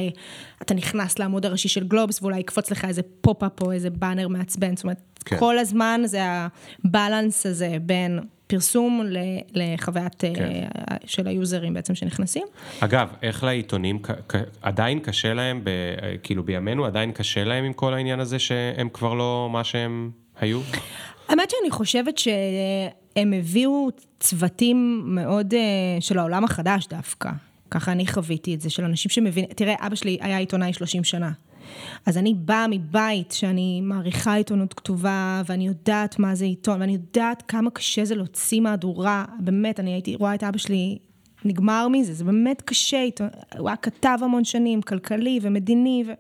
[0.62, 4.76] אתה נכנס לעמוד הראשי של גלובס, ואולי יקפוץ לך איזה pop-up או איזה באנר מעצבן.
[4.76, 5.38] זאת אומרת, כן.
[5.38, 9.06] כל הזמן זה ה balance הזה בין פרסום
[9.54, 10.68] לחוויית אה, כן.
[11.06, 12.48] של היוזרים בעצם שנכנסים.
[12.80, 14.02] אגב, איך לעיתונים,
[14.62, 15.70] עדיין קשה להם, ב,
[16.24, 20.12] כאילו בימינו עדיין קשה להם עם כל העניין הזה שהם כבר לא מה שהם
[20.42, 20.62] היו?
[21.28, 23.90] האמת שאני חושבת שהם הביאו
[24.20, 25.58] צוותים מאוד uh,
[26.00, 27.30] של העולם החדש דווקא.
[27.72, 31.32] ככה אני חוויתי את זה, של אנשים שמבינים, תראה, אבא שלי היה עיתונאי 30 שנה.
[32.06, 37.44] אז אני באה מבית שאני מעריכה עיתונות כתובה, ואני יודעת מה זה עיתון, ואני יודעת
[37.48, 40.98] כמה קשה זה להוציא מהדורה, באמת, אני הייתי רואה את אבא שלי
[41.46, 43.06] נגמר מזה, זה באמת קשה,
[43.58, 46.12] הוא היה כתב המון שנים, כלכלי ומדיני, ו...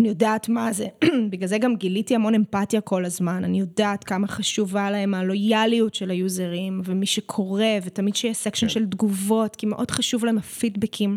[0.00, 0.86] אני יודעת מה זה.
[1.30, 3.44] בגלל זה גם גיליתי המון אמפתיה כל הזמן.
[3.44, 8.72] אני יודעת כמה חשובה להם הלויאליות של היוזרים, ומי שקורא, ותמיד שיהיה section כן.
[8.72, 11.16] של תגובות, כי מאוד חשוב להם הפידבקים.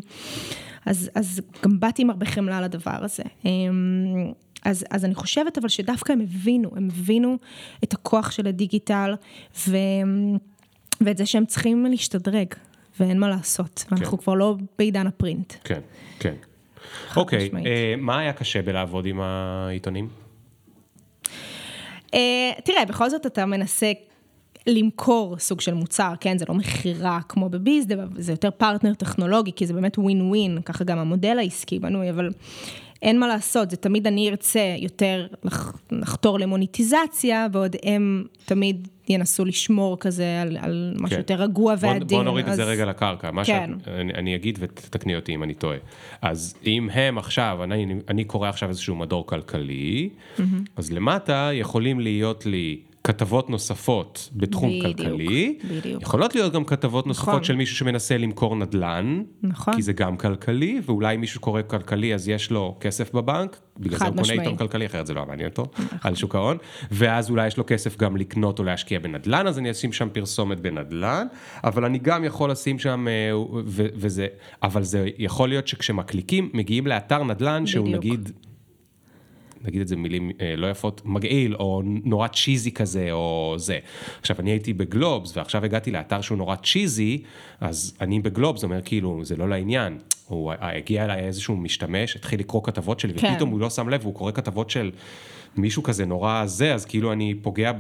[0.86, 3.24] אז, אז גם באתי עם הרבה חמלה לדבר הזה.
[3.46, 4.32] אמ,
[4.66, 7.38] אז, אז אני חושבת אבל שדווקא הם הבינו, הם הבינו
[7.84, 9.16] את הכוח של הדיגיטל,
[9.68, 9.78] ו,
[11.02, 12.48] ואת זה שהם צריכים להשתדרג,
[13.00, 13.86] ואין מה לעשות.
[13.90, 13.96] כן.
[13.96, 15.54] אנחנו כבר לא בעידן ה print.
[15.64, 15.82] כן,
[16.20, 16.34] כן.
[17.16, 17.66] אוקיי, okay, uh,
[17.98, 20.08] מה היה קשה בלעבוד עם העיתונים?
[22.08, 22.16] Uh,
[22.64, 23.92] תראה, בכל זאת אתה מנסה
[24.68, 26.38] למכור סוג של מוצר, כן?
[26.38, 30.84] זה לא מכירה כמו בביזדה, זה יותר פרטנר טכנולוגי, כי זה באמת ווין ווין, ככה
[30.84, 32.30] גם המודל העסקי בנוי, אבל
[33.02, 39.46] אין מה לעשות, זה תמיד אני ארצה יותר לח, לחתור למוניטיזציה, ועוד הם תמיד ינסו
[39.46, 41.18] לשמור כזה על, על משהו כן.
[41.18, 42.08] יותר רגוע ועדין.
[42.08, 42.52] בוא, בוא נוריד אז...
[42.52, 43.32] את זה רגע לקרקע.
[43.32, 43.72] מה כן.
[43.84, 45.78] שאת, אני, אני אגיד ותתקני אותי אם אני טועה.
[46.22, 50.42] אז אם הם עכשיו, אני, אני קורא עכשיו איזשהו מדור כלכלי, mm-hmm.
[50.76, 55.58] אז למטה יכולים להיות לי כתבות נוספות בתחום בדיוק, כלכלי.
[55.70, 56.02] בדיוק.
[56.02, 57.44] יכולות להיות גם כתבות נוספות נכון.
[57.44, 59.24] של מישהו שמנסה למכור נדל"ן.
[59.44, 59.76] נכון.
[59.76, 64.06] כי זה גם כלכלי, ואולי מישהו קורא כלכלי אז יש לו כסף בבנק, בגלל זה
[64.06, 65.98] הוא קונה עיתון כלכלי, אחרת זה לא מעניין אותו, נכון.
[66.02, 66.58] על שוק ההון.
[66.92, 70.60] ואז אולי יש לו כסף גם לקנות או להשקיע בנדל"ן, אז אני אשים שם פרסומת
[70.60, 71.28] בנדל"ן,
[71.64, 73.32] אבל אני גם יכול לשים שם, אה,
[73.66, 74.28] וזה,
[74.64, 77.68] אבל זה יכול להיות שכשמקליקים, מגיעים לאתר נדל"ן בדיוק.
[77.68, 78.32] שהוא נגיד...
[79.64, 83.80] נגיד את זה במילים אה, לא יפות, מגעיל, או נורא cheesy כזה, או זה.
[84.20, 87.22] עכשיו, אני הייתי בגלובס, ועכשיו הגעתי לאתר שהוא נורא cheesy,
[87.62, 89.98] אז אני בגלובס, אומר כאילו, זה לא לעניין.
[90.28, 93.32] הוא הגיע אליי איזשהו משתמש, התחיל לקרוא כתבות שלי, כן.
[93.32, 94.92] ופתאום הוא לא שם לב, הוא קורא כתבות של...
[95.58, 97.72] מישהו כזה נורא זה, אז כאילו אני פוגע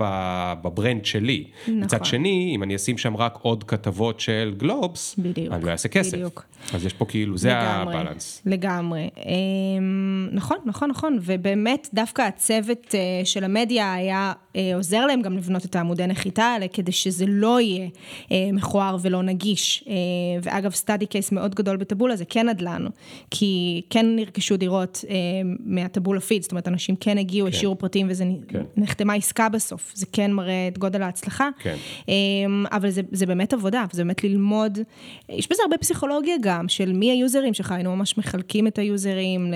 [0.62, 1.44] בברנד שלי.
[1.62, 1.84] נכון.
[1.84, 5.90] מצד שני, אם אני אשים שם רק עוד כתבות של גלובס, בדיוק, אני לא אעשה
[5.90, 6.14] כסף.
[6.18, 6.46] בדיוק.
[6.74, 8.42] אז יש פה כאילו, זה לגמרי, הבלנס.
[8.46, 9.10] לגמרי.
[9.18, 15.38] אמ, נכון, נכון, נכון, ובאמת דווקא הצוות אה, של המדיה היה אה, עוזר להם גם
[15.38, 17.88] לבנות את העמודי נחיתה האלה, כדי שזה לא יהיה
[18.32, 19.84] אה, מכוער ולא נגיש.
[20.44, 22.86] ואגב, סטאדי קייס מאוד גדול בטבולה זה כן נדל"ן,
[23.32, 25.06] כי כן נרכשו דירות
[25.66, 27.54] מהטבולה פיד, זאת אומרת, אנשים כן הגיעו, כן.
[27.64, 28.62] שיעור פרטים וזה כן.
[28.78, 29.92] נחתמה עסקה בסוף.
[29.96, 31.50] זה כן מראה את גודל ההצלחה.
[31.60, 31.76] כן.
[32.72, 34.80] אבל זה, זה באמת עבודה, זה באמת ללמוד.
[35.30, 39.54] יש בזה הרבה פסיכולוגיה גם, של מי היוזרים שלך, היינו ממש מחלקים את היוזרים,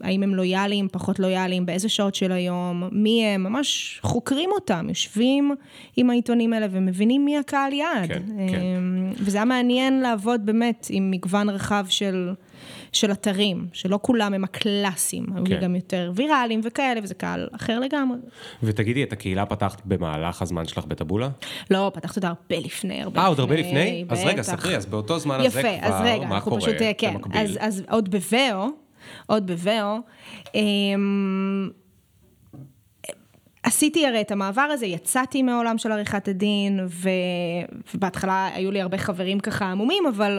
[0.00, 5.54] האם הם לויאליים, פחות לויאליים, באיזה שעות של היום, מי הם, ממש חוקרים אותם, יושבים
[5.96, 8.08] עם העיתונים האלה ומבינים מי הקהל יעד.
[8.08, 8.82] כן, כן.
[9.16, 12.30] וזה היה מעניין לעבוד באמת עם מגוון רחב של...
[12.92, 15.52] של אתרים, שלא כולם הם הקלאסיים, כן.
[15.52, 18.18] היו גם יותר ויראליים וכאלה, וזה קהל אחר לגמרי.
[18.62, 21.28] ותגידי, את הקהילה פתחת במהלך הזמן שלך בטבולה?
[21.70, 23.22] לא, פתחת אותה הרבה לפני, הרבה לפני.
[23.22, 24.04] אה, עוד הרבה לפני?
[24.04, 24.18] בטח.
[24.18, 27.16] אז רגע, ספרי, אז באותו זמן יפה, הזה כבר, אז רגע, מה קורה פשוט, כן,
[27.32, 28.68] אז, אז עוד בוואו,
[29.26, 29.98] עוד בוואו,
[30.54, 31.70] אמ,
[33.62, 37.08] עשיתי הרי את המעבר הזה, יצאתי מהעולם של עריכת הדין, ו...
[37.94, 40.38] ובהתחלה היו לי הרבה חברים ככה עמומים, אבל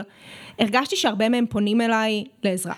[0.60, 2.74] הרגשתי שהרבה מהם פונים אליי לעזרה.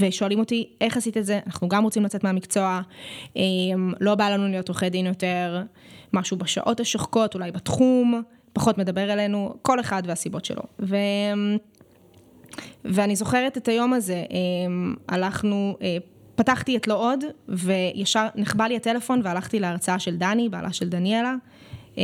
[0.00, 1.40] ושואלים אותי, איך עשית את זה?
[1.46, 2.80] אנחנו גם רוצים לצאת מהמקצוע,
[3.36, 5.62] אמ, לא בא לנו להיות עורכי דין יותר,
[6.12, 10.62] משהו בשעות השוחקות, אולי בתחום, פחות מדבר אלינו, כל אחד והסיבות שלו.
[10.80, 10.96] ו...
[12.84, 15.96] ואני זוכרת את היום הזה, אמ, הלכנו, אה,
[16.36, 21.34] פתחתי את לא עוד, וישר נחבא לי הטלפון והלכתי להרצאה של דני, בעלה של דניאלה,
[21.96, 22.02] אמ,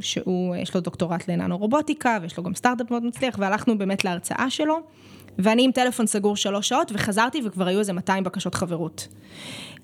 [0.00, 4.50] שהוא, יש לו דוקטורט לננו רובוטיקה, ויש לו גם סטארט-אפ מאוד מצליח, והלכנו באמת להרצאה
[4.50, 4.80] שלו,
[5.38, 9.08] ואני עם טלפון סגור שלוש שעות, וחזרתי וכבר היו איזה 200 בקשות חברות.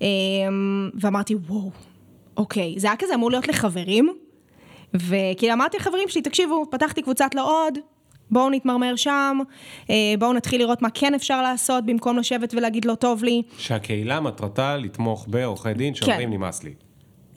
[0.01, 1.71] אמ, ואמרתי, וואו,
[2.37, 4.09] אוקיי, זה היה כזה אמור להיות לחברים,
[4.93, 7.77] וכאילו אמרתי לחברים שלי, תקשיבו, פתחתי קבוצת לא עוד,
[8.31, 9.37] בואו נתמרמר שם,
[9.89, 13.41] אה, בואו נתחיל לראות מה כן אפשר לעשות, במקום לשבת ולהגיד לא טוב לי.
[13.57, 16.33] שהקהילה מטרתה לתמוך בעורכי דין שאומרים כן.
[16.33, 16.73] נמאס לי.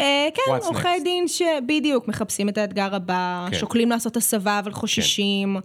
[0.01, 3.59] אה, כן, עורכי דין שבדיוק מחפשים את האתגר הבא, כן.
[3.59, 5.57] שוקלים לעשות הסבה אבל חוששים.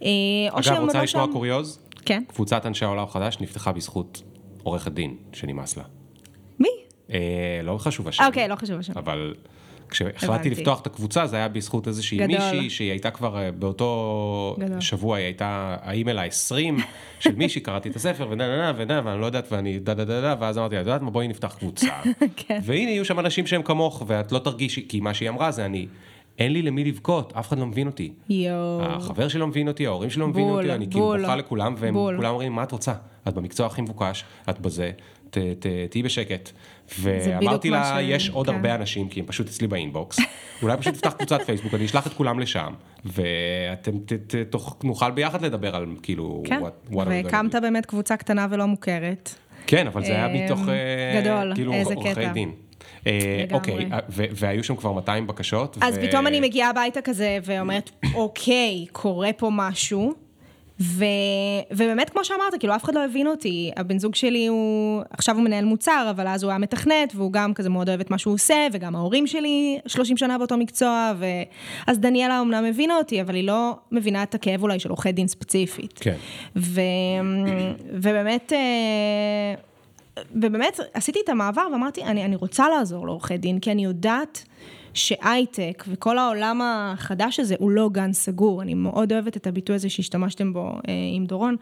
[0.00, 0.06] כן.
[0.52, 1.32] אגב, רוצה לשמוע שם...
[1.32, 1.78] קוריוז?
[2.04, 2.22] כן.
[2.28, 4.22] קבוצת אנשי העולם החדש נפתחה בזכות
[4.62, 5.82] עורכת דין שנמאס לה.
[6.60, 6.68] מי?
[7.10, 8.24] אה, לא חשוב השם.
[8.24, 8.92] אוקיי, לא חשוב השם.
[8.96, 9.34] אבל
[9.92, 12.36] כשהחלטתי לפתוח את הקבוצה, זה היה בזכות איזושהי גדול.
[12.36, 14.80] מישהי שהיא הייתה כבר, אה, באותו גדול.
[14.80, 16.82] שבוע היא הייתה האימייל ה-20
[17.20, 20.04] של מישהי, קראתי את הספר, ודה דה דה דה, ואני לא יודעת, ואני דה דה
[20.04, 21.92] דה דה, ואז אמרתי, את יודעת מה, בואי נפתח קבוצה.
[22.36, 22.60] כן.
[22.62, 25.86] והנה, יהיו שם אנשים שהם כמוך, ואת לא תרגישי, כי מה שהיא אמרה זה אני.
[26.38, 28.12] אין לי למי לבכות, אף אחד לא מבין אותי.
[28.28, 28.82] יואו.
[28.82, 31.94] החבר שלי לא מבין אותי, ההורים שלי לא מבינים אותי, אני כאילו בוכה לכולם, והם
[31.94, 32.92] כולם אומרים, מה את רוצה?
[33.28, 34.90] את במקצוע הכי מבוקש, את בזה,
[35.90, 36.50] תהיי בשקט.
[37.00, 38.54] ואמרתי לה, יש עוד כן.
[38.54, 40.18] הרבה אנשים, כי הם פשוט אצלי באינבוקס,
[40.62, 42.72] אולי פשוט תפתח קבוצת פייסבוק, אני אשלח את כולם לשם,
[43.04, 43.92] ואתם
[44.84, 46.60] נוכל ביחד לדבר על כאילו, כן,
[46.90, 49.34] והקמת באמת קבוצה קטנה ולא מוכרת.
[49.66, 52.52] כן, אבל זה היה אמ, מתוך, אה, גדול, כאילו, איזה עורכי דין.
[53.06, 55.78] אה, אוקיי, והיו שם כבר 200 בקשות.
[55.80, 60.14] אז פתאום אני מגיעה הביתה כזה ואומרת, אוקיי, קורה פה משהו.
[60.82, 61.04] ו...
[61.70, 63.70] ובאמת, כמו שאמרת, כאילו, אף אחד לא הבין אותי.
[63.76, 67.54] הבן זוג שלי הוא, עכשיו הוא מנהל מוצר, אבל אז הוא היה מתכנת, והוא גם
[67.54, 71.26] כזה מאוד אוהב את מה שהוא עושה, וגם ההורים שלי 30 שנה באותו מקצוע, ו...
[71.86, 75.28] אז דניאלה אמנם הבינה אותי, אבל היא לא מבינה את הכאב אולי של עורכי דין
[75.28, 75.98] ספציפית.
[75.98, 76.16] כן.
[76.56, 76.80] ו...
[77.92, 78.52] ובאמת...
[78.52, 79.54] אה,
[80.34, 84.44] ובאמת עשיתי את המעבר ואמרתי, אני, אני רוצה לעזור לעורכי דין, כי אני יודעת
[84.94, 89.90] שהייטק וכל העולם החדש הזה הוא לא גן סגור, אני מאוד אוהבת את הביטוי הזה
[89.90, 91.56] שהשתמשתם בו אה, עם דורון.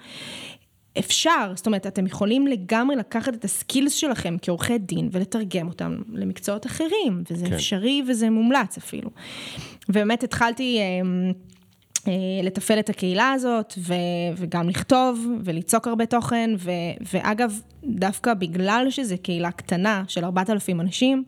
[0.99, 6.67] אפשר, זאת אומרת, אתם יכולים לגמרי לקחת את הסקילס שלכם כעורכי דין ולתרגם אותם למקצועות
[6.67, 7.53] אחרים, וזה כן.
[7.53, 9.11] אפשרי וזה מומלץ אפילו.
[9.89, 10.79] ובאמת התחלתי...
[10.79, 11.31] אה,
[12.43, 13.95] לתפעל את הקהילה הזאת, ו,
[14.37, 16.71] וגם לכתוב, וליצוק הרבה תוכן, ו,
[17.13, 21.25] ואגב, דווקא בגלל שזו קהילה קטנה של 4,000 אנשים,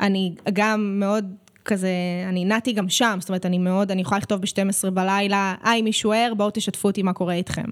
[0.00, 1.34] אני גם מאוד
[1.64, 1.90] כזה,
[2.28, 6.12] אני נעתי גם שם, זאת אומרת, אני מאוד, אני יכולה לכתוב ב-12 בלילה, היי, מישהו
[6.12, 7.66] ער, בואו תשתפו אותי מה קורה איתכם.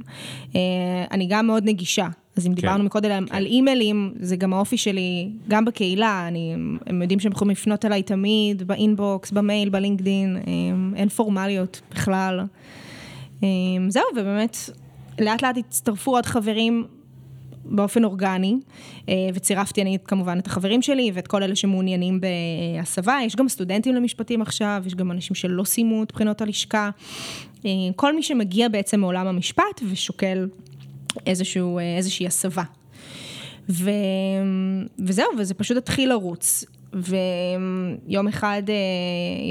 [0.57, 0.61] אה,
[1.11, 2.07] אני גם מאוד נגישה,
[2.37, 3.37] אז אם כן, דיברנו מקודם כן.
[3.37, 6.55] על אימיילים, זה גם האופי שלי, גם בקהילה, אני,
[6.87, 10.43] הם יודעים שהם יכולים לפנות אליי תמיד, באינבוקס, במייל, בלינקדין, אה,
[10.97, 12.41] אין פורמליות בכלל.
[13.43, 13.49] אה,
[13.89, 14.57] זהו, ובאמת,
[15.21, 16.85] לאט לאט הצטרפו עוד חברים
[17.65, 18.57] באופן אורגני,
[19.09, 23.19] אה, וצירפתי אני כמובן את החברים שלי ואת כל אלה שמעוניינים בהסבה.
[23.25, 26.91] יש גם סטודנטים למשפטים עכשיו, יש גם אנשים שלא סיימו את בחינות הלשכה.
[27.67, 30.49] אה, כל מי שמגיע בעצם מעולם המשפט ושוקל
[31.27, 32.63] איזשהו, אה, איזושהי הסבה.
[33.69, 33.91] ו...
[34.99, 36.65] וזהו, וזה פשוט התחיל לרוץ.
[36.95, 38.75] ויום אחד אה,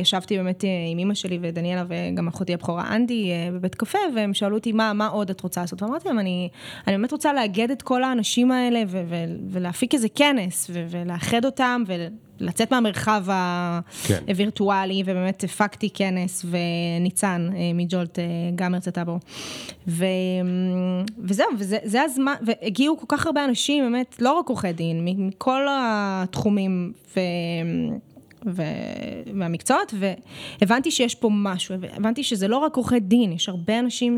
[0.02, 4.34] ישבתי באמת אה, עם אימא שלי ודניאלה וגם אחותי הבכורה אנדי אה, בבית קפה, והם
[4.34, 5.82] שאלו אותי, מה, מה עוד את רוצה לעשות?
[5.82, 6.50] ואמרתי להם, אני,
[6.88, 11.46] אני באמת רוצה לאגד את כל האנשים האלה ו- ו- ולהפיק איזה כנס ו- ולאחד
[11.46, 11.84] אותם
[12.44, 13.26] לצאת מהמרחב
[14.04, 14.24] כן.
[14.28, 18.20] הווירטואלי, ובאמת הפקתי כנס, וניצן מג'ולט
[18.56, 19.20] גם הרצתה בו.
[19.88, 20.06] ו...
[21.20, 26.92] וזהו, וזה הזמן, והגיעו כל כך הרבה אנשים, באמת, לא רק עורכי דין, מכל התחומים,
[27.16, 27.20] ו...
[28.46, 29.94] ומהמקצועות,
[30.62, 34.18] והבנתי שיש פה משהו, הבנתי שזה לא רק עורכי דין, יש הרבה אנשים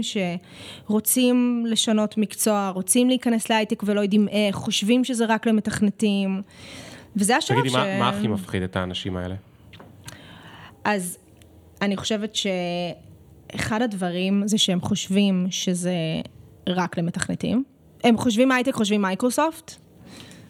[0.88, 6.42] שרוצים לשנות מקצוע, רוצים להיכנס להייטק ולא יודעים איך, חושבים שזה רק למתכנתים,
[7.16, 7.76] וזה השלב תגידי, ש...
[7.76, 9.36] תגידי, מה, מה הכי מפחיד את האנשים האלה?
[10.84, 11.18] אז
[11.82, 15.95] אני חושבת שאחד הדברים זה שהם חושבים שזה
[16.70, 17.63] רק למתכנתים.
[18.03, 19.76] הם חושבים הייטק, חושבים מייקרוסופט,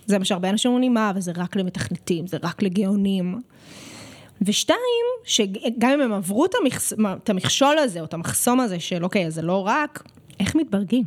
[0.06, 3.42] זה מה שהרבה אנשים אומרים, מה, וזה רק למתכנתים, זה רק לגאונים.
[4.42, 6.94] ושתיים, שגם אם הם עברו את, המכס,
[7.24, 10.04] את המכשול הזה, או את המחסום הזה של אוקיי, זה לא רק,
[10.40, 11.04] איך מתברגים?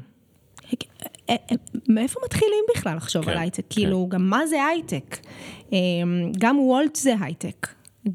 [1.30, 1.56] אה, אה,
[1.88, 3.56] מאיפה מתחילים בכלל לחשוב כן, על הייטק?
[3.56, 3.66] כן.
[3.70, 5.18] כאילו, גם מה זה הייטק?
[5.72, 7.68] אמ, גם וולט זה הייטק.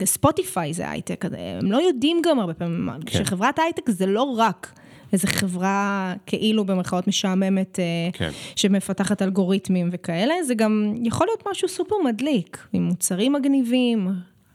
[0.04, 1.26] ספוטיפיי זה הייטק,
[1.60, 3.24] הם לא יודעים גם הרבה פעמים, כן.
[3.24, 4.74] שחברת הייטק זה לא רק
[5.14, 8.30] איזו חברה כאילו במרכאות משעממת, אה, כן.
[8.56, 14.08] שמפתחת אלגוריתמים וכאלה, זה גם יכול להיות משהו סופר מדליק, עם מוצרים מגניבים,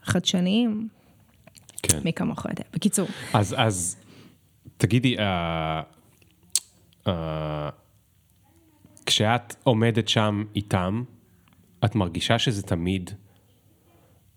[0.03, 0.87] חדשניים.
[1.83, 1.99] כן.
[2.05, 2.63] מי כמוך יודע.
[2.73, 3.07] בקיצור.
[3.33, 3.97] אז, אז
[4.77, 5.19] תגידי, uh,
[7.05, 7.09] uh,
[9.09, 11.03] כשאת עומדת שם איתם,
[11.85, 13.11] את מרגישה שזה תמיד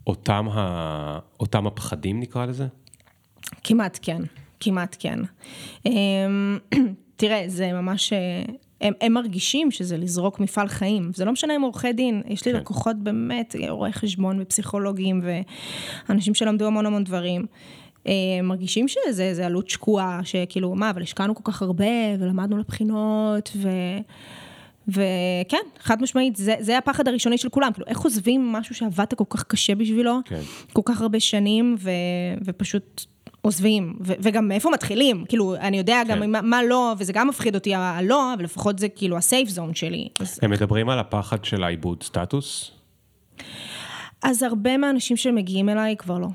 [0.07, 1.18] אותם, ה...
[1.41, 2.66] אותם הפחדים נקרא לזה?
[3.64, 4.23] כמעט כן.
[4.61, 5.18] כמעט כן.
[5.87, 6.59] אמ,
[7.16, 8.12] תראה, זה ממש...
[8.12, 8.18] אה,
[8.81, 11.11] הם, הם מרגישים שזה לזרוק מפעל חיים.
[11.14, 12.59] זה לא משנה אם עורכי דין, יש לי כן.
[12.59, 15.23] לקוחות באמת, רואי חשבון ופסיכולוגים
[16.09, 17.47] ואנשים שלמדו המון המון דברים.
[18.07, 18.12] אה,
[18.43, 23.68] מרגישים שזה עלות שקועה, שכאילו, מה, אבל השקענו כל כך הרבה ולמדנו לבחינות ו...
[24.89, 29.24] וכן, חד משמעית, זה, זה הפחד הראשוני של כולם, כאילו, איך עוזבים משהו שעבדת כל
[29.30, 30.41] כך קשה בשבילו, כן.
[30.72, 31.91] כל כך הרבה שנים, ו,
[32.45, 33.05] ופשוט
[33.43, 36.20] עוזבים, ו- וגם מאיפה מתחילים, כאילו, אני יודע כן.
[36.20, 39.74] גם מה, מה לא, וזה גם מפחיד אותי הלא, אבל לפחות זה כאילו הסייף זון
[39.74, 40.09] שלי.
[40.20, 40.39] אז...
[40.43, 42.70] הם מדברים על הפחד של העיבוד סטטוס?
[44.22, 46.28] אז הרבה מהאנשים שמגיעים אליי כבר לא.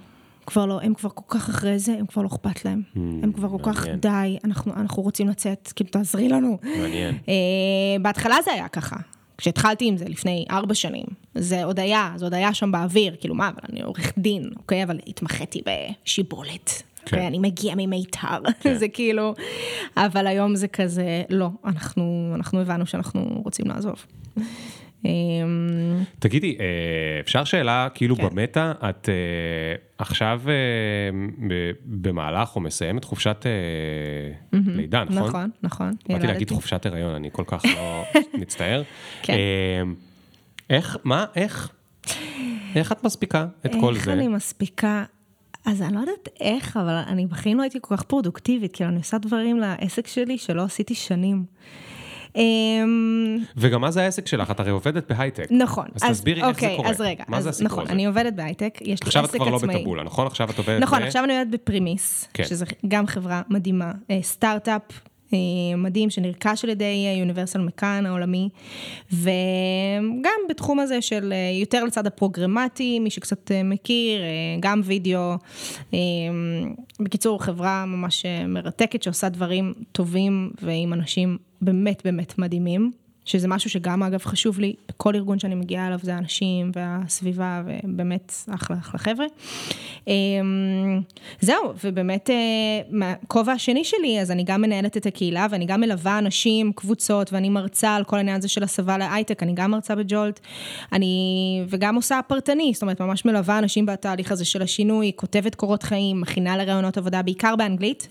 [0.47, 2.81] כבר לא, הם כבר כל כך אחרי זה, הם כבר לא אכפת להם.
[2.95, 6.57] Hmm, הם כבר כל כך, די, אנחנו, אנחנו רוצים לצאת, כאילו, תעזרי לנו.
[6.63, 7.15] מעניין.
[7.15, 8.95] Uh, בהתחלה זה היה ככה.
[9.37, 13.35] כשהתחלתי עם זה לפני ארבע שנים, זה עוד היה, זה עוד היה שם באוויר, כאילו
[13.35, 14.83] מה, אבל אני עורך דין, אוקיי?
[14.83, 16.83] אבל התמחיתי בשיבולת.
[17.05, 17.17] כן.
[17.17, 18.77] ואני מגיע ממיתר, כן.
[18.77, 19.33] זה כאילו,
[19.97, 24.05] אבל היום זה כזה, לא, אנחנו, אנחנו הבנו שאנחנו רוצים לעזוב.
[25.05, 26.65] אמ, תגידי, אה,
[27.19, 28.29] אפשר שאלה כאילו כן.
[28.29, 29.13] במטה, את אה,
[29.97, 30.53] עכשיו אה,
[31.85, 33.45] במהלך או מסיימת חופשת
[34.53, 35.27] לידה, נכון?
[35.27, 35.93] נכון, נכון.
[36.09, 38.03] באתי להגיד חופשת הריון, אני כל כך לא
[38.41, 38.83] מצטער.
[39.21, 39.33] כן.
[40.69, 41.71] איך, מה, איך?
[42.75, 43.99] איך את מספיקה את כל זה?
[43.99, 45.03] איך אני מספיקה?
[45.65, 48.97] אז אני לא יודעת איך, אבל אני בחיים לא הייתי כל כך פרודוקטיבית, כאילו אני
[48.97, 51.45] עושה דברים לעסק שלי שלא עשיתי שנים.
[52.37, 54.51] אמ, וגם מה זה העסק שלך?
[54.51, 55.47] את הרי עובדת בהייטק.
[55.51, 55.85] נכון.
[55.95, 56.89] אז, אז תסבירי איך אוקיי, זה קורה.
[56.89, 57.93] אז רגע, מה אז, זה הסיפור נכון, הזה?
[57.93, 59.21] אני עובדת בהייטק, יש לי עסק עצמאי.
[59.21, 60.27] עכשיו את כבר לא בטבולה, נכון?
[60.27, 60.81] עכשיו את עובדת...
[60.81, 61.03] נכון, ב...
[61.03, 62.43] עכשיו אני עובדת בפרימיס, כן.
[62.43, 64.81] שזו גם חברה מדהימה, אה, סטארט-אפ
[65.33, 65.37] אה,
[65.77, 68.49] מדהים שנרכש על ידי יוניברסל מקאן העולמי,
[69.11, 74.21] וגם בתחום הזה של אה, יותר לצד הפרוגרמטי, מי שקצת אה, מכיר,
[74.59, 75.35] גם וידאו.
[76.99, 82.91] בקיצור, חברה ממש מרתקת שעושה דברים טובים ועם אנשים באמת באמת מדהימים.
[83.27, 88.33] שזה משהו שגם אגב חשוב לי, בכל ארגון שאני מגיעה אליו זה האנשים והסביבה, ובאמת
[88.55, 89.25] אחלה אחלה חבר'ה.
[90.07, 91.01] אמ,
[91.41, 92.35] זהו, ובאמת אה,
[92.89, 97.49] מהכובע השני שלי, אז אני גם מנהלת את הקהילה, ואני גם מלווה אנשים, קבוצות, ואני
[97.49, 100.39] מרצה על כל העניין הזה של הסבה להייטק, אני גם מרצה בג'ולט,
[100.93, 105.83] אני, וגם עושה פרטני, זאת אומרת, ממש מלווה אנשים בתהליך הזה של השינוי, כותבת קורות
[105.83, 108.07] חיים, מכינה לרעיונות עבודה, בעיקר באנגלית.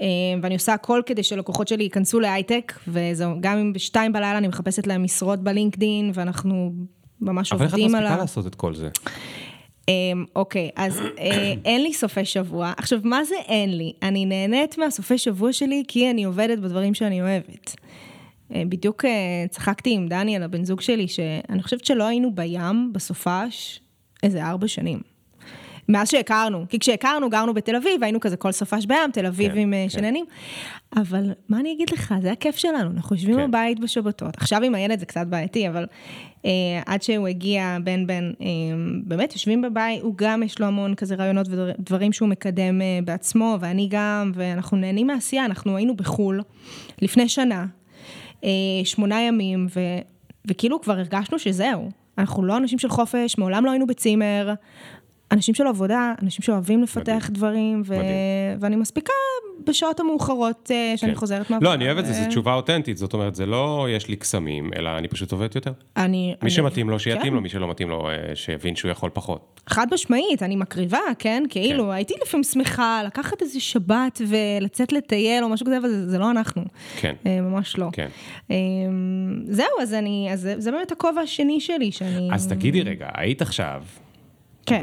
[0.00, 0.06] אה,
[0.42, 4.86] ואני עושה הכל כדי שלקוחות שלי ייכנסו להייטק, וזהו, גם אם בשתיים בלילה אני מחפשת
[4.86, 6.72] להם משרות בלינקדין, ואנחנו
[7.20, 7.78] ממש עובדים עליו.
[7.78, 8.88] אבל איך את מספיקה לעשות את כל זה?
[9.88, 12.72] אמ, אוקיי, אז אה, אין לי סופי שבוע.
[12.76, 13.92] עכשיו, מה זה אין לי?
[14.02, 17.76] אני נהנית מהסופי שבוע שלי כי אני עובדת בדברים שאני אוהבת.
[18.54, 19.04] אה, בדיוק
[19.50, 23.80] צחקתי עם דניאל, הבן זוג שלי, שאני חושבת שלא היינו בים בסופש
[24.22, 25.13] איזה ארבע שנים.
[25.88, 29.74] מאז שהכרנו, כי כשהכרנו גרנו בתל אביב, היינו כזה כל סופש בים, תל אביבים כן,
[29.74, 29.88] אה, כן.
[29.88, 30.24] שננים,
[30.96, 33.48] אבל מה אני אגיד לך, זה הכיף שלנו, אנחנו יושבים כן.
[33.48, 34.36] בבית בשבתות.
[34.36, 35.86] עכשיו עם הילד זה קצת בעייתי, אבל
[36.44, 36.50] אה,
[36.86, 38.46] עד שהוא הגיע, בן בן, אה,
[39.04, 43.56] באמת יושבים בבית, הוא גם יש לו המון כזה רעיונות ודברים שהוא מקדם אה, בעצמו,
[43.60, 46.40] ואני גם, ואנחנו נהנים מעשייה, אנחנו היינו בחו"ל
[47.02, 47.66] לפני שנה,
[48.44, 48.50] אה,
[48.84, 49.80] שמונה ימים, ו,
[50.46, 51.90] וכאילו כבר הרגשנו שזהו.
[52.18, 54.54] אנחנו לא אנשים של חופש, מעולם לא היינו בצימר.
[55.32, 57.32] אנשים של עבודה, אנשים שאוהבים לפתח מדהים.
[57.32, 57.96] דברים, ו...
[58.60, 59.12] ואני מספיקה
[59.66, 61.18] בשעות המאוחרות אה, שאני כן.
[61.18, 61.70] חוזרת מהעבודה.
[61.70, 64.70] לא, אני אוהב את זה, זו תשובה אותנטית, זאת אומרת, זה לא יש לי קסמים,
[64.76, 65.72] אלא אני פשוט עובדת יותר.
[65.96, 66.26] אני...
[66.28, 66.50] מי אני...
[66.50, 67.34] שמתאים לו, שיתאים כן.
[67.34, 69.60] לו, מי שלא מתאים לו, אה, שיבין שהוא יכול פחות.
[69.66, 71.42] חד משמעית, אני מקריבה, כן?
[71.48, 71.90] כאילו, כן.
[71.90, 76.30] הייתי לפעמים שמחה לקחת איזה שבת ולצאת לטייל או משהו כזה, אבל זה, זה לא
[76.30, 76.64] אנחנו.
[76.96, 77.14] כן.
[77.26, 77.88] אה, ממש לא.
[77.92, 78.08] כן.
[79.44, 82.28] זהו, אז אני, אז זה, זה באמת הכובע השני שלי, שאני...
[82.32, 83.82] אז תגידי רגע, היית עכשיו...
[84.66, 84.82] כן.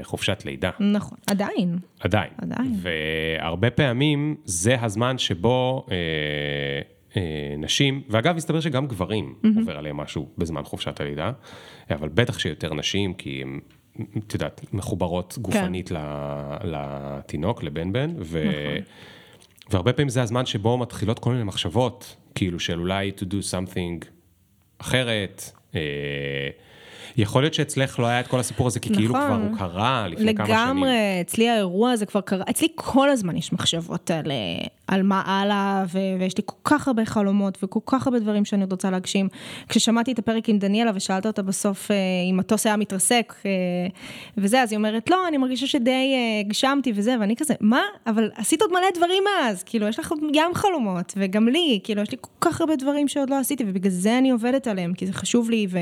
[0.00, 0.70] בחופשת לידה.
[0.80, 1.78] נכון, עדיין.
[2.00, 2.30] עדיין.
[2.38, 2.74] עדיין.
[2.76, 5.96] והרבה פעמים זה הזמן שבו אה,
[7.16, 9.48] אה, נשים, ואגב, מסתבר שגם גברים mm-hmm.
[9.60, 11.32] עובר עליהם משהו בזמן חופשת הלידה,
[11.90, 13.60] אבל בטח שיותר נשים, כי הן,
[14.18, 15.94] את יודעת, מחוברות גופנית כן.
[16.64, 18.44] לתינוק, לבן בן, ו...
[18.44, 18.84] נכון.
[19.70, 24.06] והרבה פעמים זה הזמן שבו מתחילות כל מיני מחשבות, כאילו של אולי to do something
[24.78, 25.42] אחרת.
[25.74, 25.80] אה,
[27.16, 29.26] יכול להיות שאצלך לא היה את כל הסיפור הזה, כי כאילו נכון.
[29.30, 30.76] כאילו כבר הוא קרה לפני לגמרי, כמה שנים.
[30.76, 34.32] לגמרי, אצלי האירוע הזה כבר קרה, אצלי כל הזמן יש מחשבות על,
[34.86, 38.62] על מה הלאה, ו- ויש לי כל כך הרבה חלומות וכל כך הרבה דברים שאני
[38.62, 39.28] עוד רוצה להגשים.
[39.68, 41.96] כששמעתי את הפרק עם דניאלה ושאלת אותה בסוף אה,
[42.30, 43.50] אם מטוס היה מתרסק, אה,
[44.38, 47.82] וזה, אז היא אומרת, לא, אני מרגישה שדי אה, הגשמתי וזה, ואני כזה, מה?
[48.06, 52.10] אבל עשית עוד מלא דברים אז, כאילו, יש לך גם חלומות, וגם לי, כאילו, יש
[52.10, 55.12] לי כל כך הרבה דברים שעוד לא עשיתי, ובגלל זה אני עובדת עליהם, כי זה
[55.12, 55.78] חשוב לי, ו...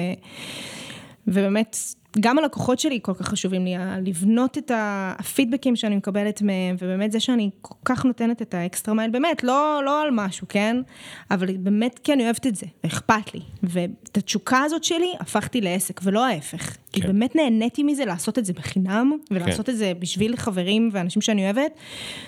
[1.27, 1.77] ובאמת,
[2.21, 7.21] גם הלקוחות שלי כל כך חשובים לי, לבנות את הפידבקים שאני מקבלת מהם, ובאמת זה
[7.21, 10.77] שאני כל כך נותנת את האקסטרה מייל, באמת, לא, לא על משהו, כן?
[11.31, 13.41] אבל באמת, כי אני אוהבת את זה, ואכפת לי.
[13.63, 16.67] ואת התשוקה הזאת שלי הפכתי לעסק, ולא ההפך.
[16.67, 16.77] כן.
[16.93, 19.73] כי באמת נהניתי מזה לעשות את זה בחינם, ולעשות כן.
[19.73, 21.73] את זה בשביל חברים ואנשים שאני אוהבת.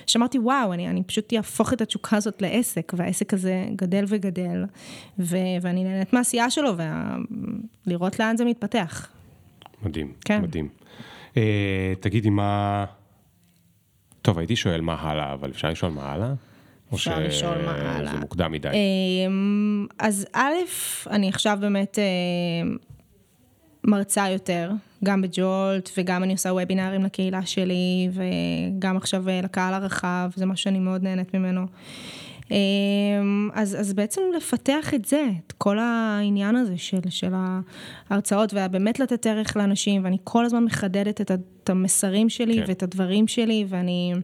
[0.06, 4.64] שאמרתי, וואו, אני, אני פשוט אהפוך את התשוקה הזאת לעסק, והעסק הזה גדל וגדל,
[5.18, 6.72] ו- ואני נהנית מהעשייה שלו,
[7.86, 9.17] ולראות לאן זה מתפתח.
[9.82, 10.42] מדהים, כן.
[10.42, 10.68] מדהים.
[11.34, 11.38] Uh,
[12.00, 12.84] תגידי, מה...
[14.22, 16.32] טוב, הייתי שואל מה הלאה, אבל אפשר לשאול מה הלאה?
[16.94, 17.18] אפשר ש...
[17.18, 18.12] לשאול מה הלאה.
[18.12, 18.68] זה מוקדם מדי.
[18.68, 20.52] אמ, אז א',
[21.10, 22.70] אני עכשיו באמת אה,
[23.84, 24.70] מרצה יותר,
[25.04, 30.64] גם בג'ולט, וגם אני עושה וובינארים לקהילה שלי, וגם עכשיו אה, לקהל הרחב, זה משהו
[30.64, 31.66] שאני מאוד נהנית ממנו.
[32.50, 37.32] אמ, אז, אז בעצם לפתח את זה, את כל העניין הזה של, של
[38.10, 42.64] ההרצאות, ובאמת לתת ערך לאנשים, ואני כל הזמן מחדדת את, את המסרים שלי כן.
[42.68, 44.14] ואת הדברים שלי, ואני...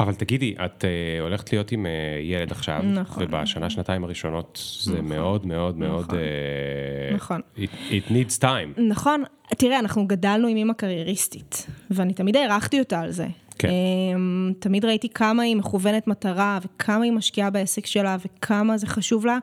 [0.00, 1.88] אבל תגידי, את uh, הולכת להיות עם uh,
[2.22, 3.22] ילד עכשיו, נכון.
[3.22, 5.08] ובשנה, שנתיים הראשונות זה נכון.
[5.08, 6.04] מאוד מאוד מאוד...
[6.04, 6.18] נכון.
[6.18, 7.40] Uh, נכון.
[7.56, 8.80] It, it needs time.
[8.80, 9.22] נכון.
[9.58, 13.26] תראה, אנחנו גדלנו עם אימא קרייריסטית, ואני תמיד הערכתי אותה על זה.
[13.60, 13.68] כן.
[13.68, 19.26] אמ, תמיד ראיתי כמה היא מכוונת מטרה, וכמה היא משקיעה בעסק שלה, וכמה זה חשוב
[19.26, 19.38] לה,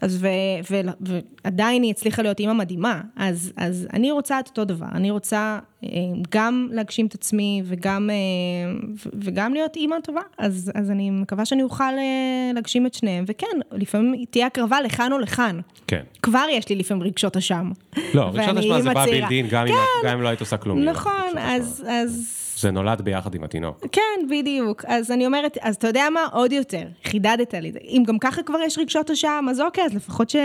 [0.00, 0.28] אז ו,
[0.70, 3.00] ו, ו, ועדיין היא הצליחה להיות אימא מדהימה.
[3.16, 5.88] אז, אז אני רוצה את אותו דבר, אני רוצה אמ,
[6.30, 11.62] גם להגשים את עצמי, וגם, אמ, וגם להיות אימא טובה, אז, אז אני מקווה שאני
[11.62, 15.60] אוכל אה, להגשים את שניהם, וכן, לפעמים תהיה הקרבה לכאן או לכאן.
[15.86, 16.02] כן.
[16.22, 17.70] כבר יש לי לפעמים רגשות אשם.
[18.14, 20.08] לא, רגשות אשם זה בא בילדין, גם, כן.
[20.08, 20.78] גם אם לא היית עושה כלום.
[20.78, 21.84] נכון, אז...
[21.88, 22.41] אז...
[22.62, 23.86] זה נולד ביחד עם התינוק.
[23.92, 24.84] כן, בדיוק.
[24.86, 26.20] אז אני אומרת, אז אתה יודע מה?
[26.32, 27.72] עוד יותר, חידדת לי.
[27.84, 30.36] אם גם ככה כבר יש רגשות אשם, אז אוקיי, אז לפחות ש...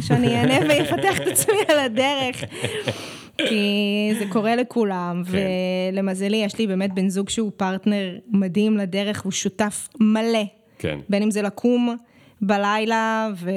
[0.00, 2.44] שאני אענה ויפתח את עצמי על הדרך.
[3.36, 5.38] כי זה קורה לכולם, כן.
[5.92, 10.44] ולמזלי, יש לי באמת בן זוג שהוא פרטנר מדהים לדרך, הוא שותף מלא.
[10.78, 10.98] כן.
[11.08, 11.96] בין אם זה לקום
[12.40, 13.50] בלילה ו-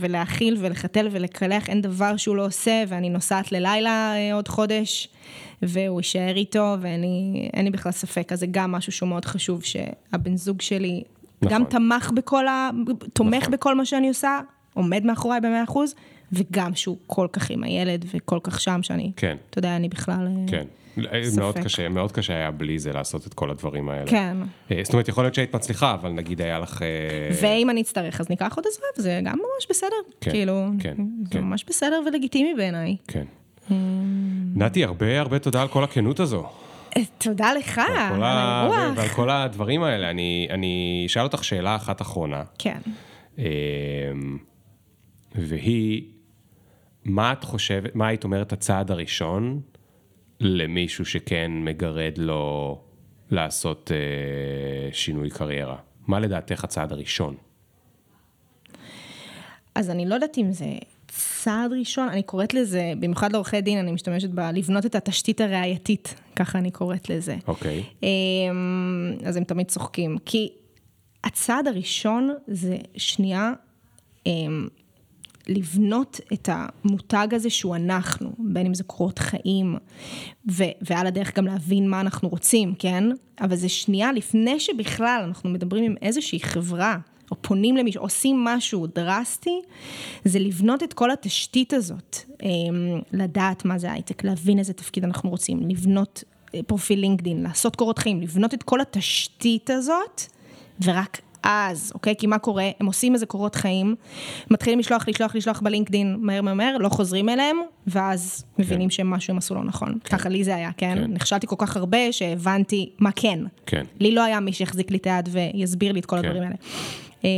[0.00, 5.08] ולהאכיל ולחתל ולקלח, אין דבר שהוא לא עושה, ואני נוסעת ללילה אה, עוד חודש.
[5.68, 10.36] והוא יישאר איתו, ואין לי בכלל ספק, אז זה גם משהו שהוא מאוד חשוב, שהבן
[10.36, 11.02] זוג שלי
[11.42, 11.58] נכון.
[11.58, 12.70] גם תמך בכל ה...
[13.12, 13.52] תומך נכון.
[13.52, 14.40] בכל מה שאני עושה,
[14.74, 15.94] עומד מאחוריי במאה אחוז,
[16.32, 19.36] וגם שהוא כל כך עם הילד וכל כך שם, שאני, כן.
[19.50, 20.26] אתה יודע, אני בכלל...
[20.26, 20.64] אה, כן.
[21.24, 21.38] ספק.
[21.38, 24.06] מאוד קשה, מאוד קשה היה בלי זה לעשות את כל הדברים האלה.
[24.06, 24.36] כן.
[24.70, 26.82] אה, זאת אומרת, יכול להיות שהיית מצליחה, אבל נגיד היה לך...
[26.82, 26.88] אה,
[27.40, 29.96] ואם אני אצטרך, אז ניקח עוד עזרה, וזה גם ממש בסדר.
[30.20, 30.94] כן, כאילו, כן,
[31.24, 31.40] זה כן.
[31.40, 32.96] ממש בסדר ולגיטימי בעיניי.
[33.08, 33.24] כן.
[34.56, 36.46] נתי, הרבה הרבה תודה על כל הכנות הזו.
[37.18, 38.76] תודה לך, על הרוח.
[38.96, 40.10] ועל כל הדברים האלה.
[40.10, 42.42] אני, אני אשאל אותך שאלה אחת אחרונה.
[42.58, 42.78] כן.
[43.38, 43.44] אמ,
[45.34, 46.02] והיא,
[47.04, 49.60] מה את חושבת, מה היית אומרת הצעד הראשון
[50.40, 52.80] למישהו שכן מגרד לו
[53.30, 55.76] לעשות אה, שינוי קריירה?
[56.06, 57.36] מה לדעתך הצעד הראשון?
[59.74, 60.66] אז אני לא יודעת אם זה
[61.16, 64.40] צעד ראשון, אני קוראת לזה, במיוחד לעורכי דין, אני משתמשת ב...
[64.40, 67.36] לבנות את התשתית הראייתית, ככה אני קוראת לזה.
[67.48, 67.82] אוקיי.
[67.82, 68.02] Okay.
[68.02, 70.16] אמ, אז הם תמיד צוחקים.
[70.24, 70.52] כי
[71.24, 73.52] הצעד הראשון זה שנייה,
[74.26, 74.68] אמ,
[75.48, 79.76] לבנות את המותג הזה שהוא אנחנו, בין אם זה קורות חיים,
[80.52, 83.04] ו- ועל הדרך גם להבין מה אנחנו רוצים, כן?
[83.40, 86.96] אבל זה שנייה לפני שבכלל אנחנו מדברים עם איזושהי חברה,
[87.30, 89.60] או פונים למישהו, עושים משהו דרסטי,
[90.24, 95.30] זה לבנות את כל התשתית הזאת, אמ, לדעת מה זה הייטק, להבין איזה תפקיד אנחנו
[95.30, 100.22] רוצים, לבנות אה, פרופיל לינקדין, לעשות קורות חיים, לבנות את כל התשתית הזאת,
[100.82, 102.14] ורק אז, אוקיי?
[102.18, 102.70] כי מה קורה?
[102.80, 103.94] הם עושים איזה קורות חיים,
[104.50, 107.56] מתחילים לשלוח, לשלוח, לשלוח בלינקדין מהר מהר מהר, לא חוזרים אליהם,
[107.86, 108.62] ואז כן.
[108.62, 109.98] מבינים שמשהו הם עשו לא נכון.
[110.04, 110.16] כן.
[110.16, 110.94] ככה לי זה היה, כן?
[110.94, 111.12] כן?
[111.12, 113.38] נכשלתי כל כך הרבה שהבנתי מה כן.
[113.66, 113.82] כן.
[114.00, 116.24] לי לא היה מי שיחזיק לי את היד ויסביר לי את כל כן.
[116.24, 116.56] הדברים האלה.
[117.24, 117.30] אה,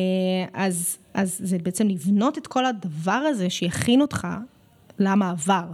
[0.52, 4.26] אז, אז זה בעצם לבנות את כל הדבר הזה שיכין אותך
[4.98, 5.64] למעבר.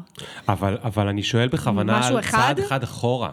[0.49, 2.39] אבל, אבל אני שואל בכוונה על אחד?
[2.39, 3.31] צעד אחד אחורה.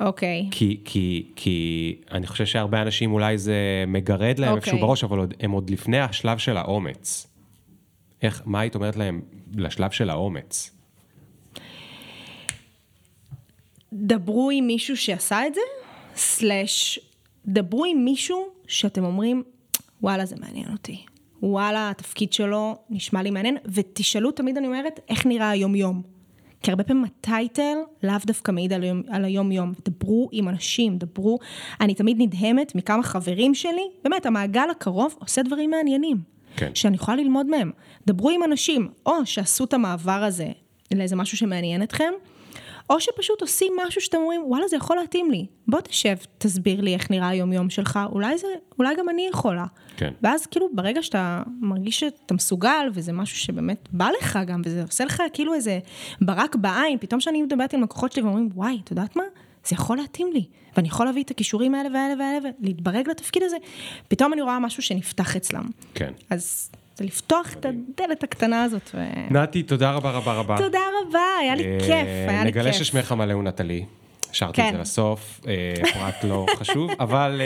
[0.00, 0.46] אוקיי.
[0.46, 0.50] Okay.
[0.50, 4.56] כי, כי, כי אני חושב שהרבה אנשים אולי זה מגרד להם okay.
[4.56, 4.86] איפשהו אוקיי.
[4.86, 7.26] בראש, אבל עוד, הם עוד לפני השלב של האומץ.
[8.22, 9.20] איך, מה היית אומרת להם
[9.54, 10.70] לשלב של האומץ?
[13.92, 15.60] דברו עם מישהו שעשה את זה,
[16.16, 16.98] סלאש,
[17.46, 19.42] דברו עם מישהו שאתם אומרים,
[20.02, 21.04] וואלה, זה מעניין אותי.
[21.42, 26.02] וואלה, התפקיד שלו נשמע לי מעניין, ותשאלו, תמיד אני אומרת, איך נראה היום-יום.
[26.62, 29.72] כי הרבה פעמים הטייטל לאו דווקא מעיד על, היום, על היום-יום.
[29.88, 31.38] דברו עם אנשים, דברו.
[31.80, 36.16] אני תמיד נדהמת מכמה חברים שלי, באמת, המעגל הקרוב עושה דברים מעניינים.
[36.56, 36.70] כן.
[36.74, 37.70] שאני יכולה ללמוד מהם.
[38.06, 40.48] דברו עם אנשים, או שעשו את המעבר הזה
[40.94, 42.12] לאיזה משהו שמעניין אתכם,
[42.90, 45.46] או שפשוט עושים משהו שאתם אומרים, וואלה, זה יכול להתאים לי.
[45.68, 48.46] בוא תשב, תסביר לי איך נראה היום-יום שלך, אולי, זה,
[48.78, 49.64] אולי גם אני יכולה.
[49.96, 50.12] כן.
[50.22, 55.04] ואז כאילו, ברגע שאתה מרגיש שאתה מסוגל, וזה משהו שבאמת בא לך גם, וזה עושה
[55.04, 55.78] לך כאילו איזה
[56.20, 59.24] ברק בעין, פתאום כשאני מדברת עם לקוחות שלי ואומרים, וואי, את יודעת מה?
[59.64, 60.44] זה יכול להתאים לי,
[60.76, 63.56] ואני יכול להביא את הכישורים האלה והאלה והאלה, ולהתברג לתפקיד הזה,
[64.08, 65.66] פתאום אני רואה משהו שנפתח אצלם.
[65.94, 66.12] כן.
[66.30, 68.90] אז זה לפתוח את הדלת הקטנה הזאת.
[68.94, 69.00] ו...
[69.30, 70.56] נתי, תודה רבה רבה רבה.
[70.58, 72.56] תודה רבה, היה לי אה, כיף, היה לי כיף.
[72.56, 73.84] נגלה ששמך מלא הוא נטלי.
[74.30, 74.80] השארתי את זה כן.
[74.80, 77.40] לסוף, אה, פרט לא חשוב, אבל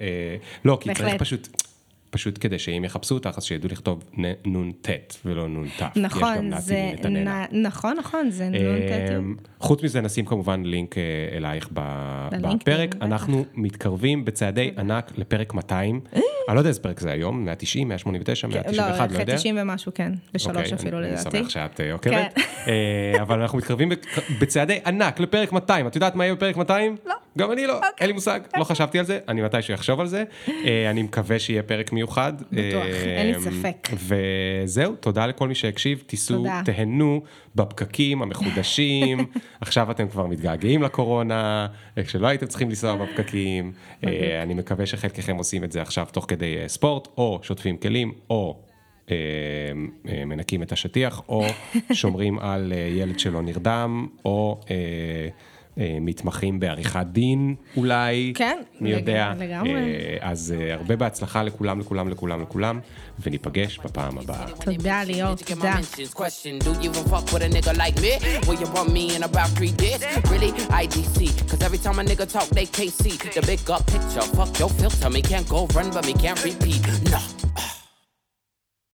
[0.00, 1.67] אה, לא, כי צריך פשוט...
[2.10, 4.04] פשוט כדי שאם יחפשו אותך, אז שידעו לכתוב
[4.46, 4.88] נ"ט
[5.24, 5.82] ולא נ"ת.
[5.96, 7.28] נכון, זה, נ,
[7.66, 9.10] נכון, נכון, זה נ"ט.
[9.18, 11.02] אמ, חוץ מזה, נשים כמובן לינק אה,
[11.36, 12.94] אלייך בפרק.
[13.00, 16.00] אנחנו מתקרבים בצעדי ענק לפרק 200.
[16.48, 19.32] אני לא יודע איזה פרק זה היום, 190, 189, 191, לא יודע.
[19.32, 21.28] לא, 90 ומשהו, כן, בשלוש אוקיי, אפילו לדעתי.
[21.28, 22.32] אני שמח שאת אה, עוקבת.
[22.34, 22.40] כן.
[22.68, 23.88] אה, אבל אנחנו מתקרבים
[24.40, 25.86] בצעדי ענק לפרק 200.
[25.86, 26.96] את יודעת מה יהיה בפרק 200?
[27.06, 27.14] לא.
[27.38, 27.90] גם אני לא, אוקיי.
[28.00, 30.24] אין לי מושג, לא חשבתי על זה, אני מתישהו אחשוב על זה.
[30.90, 32.32] אני מקווה שיהיה פרק מיוחד.
[32.52, 33.88] בטוח, אין לי ספק.
[33.94, 37.22] וזהו, תודה לכל מי שהקשיב, תיסעו, תהנו
[37.54, 39.18] בפקקים המחודשים.
[39.60, 41.66] עכשיו אתם כבר מתגעגעים לקורונה,
[42.04, 43.72] כשלא הייתם צריכים לנסוע בפקקים.
[44.04, 48.12] אה, אני מקווה שחלקכם עושים את זה עכשיו תוך כדי אה, ספורט, או שוטפים כלים,
[48.30, 48.58] או
[49.10, 49.16] אה,
[50.26, 51.46] מנקים את השטיח, או
[51.92, 54.60] שומרים על ילד שלא נרדם, או...
[55.78, 59.32] אה, מתמחים בעריכת דין אולי, כן, מי יודע,
[59.66, 62.80] אה, אז אה, הרבה בהצלחה לכולם, לכולם, לכולם, לכולם,
[63.20, 64.46] וניפגש בפעם הבאה.
[64.64, 65.74] תודה, ליאור, תודה.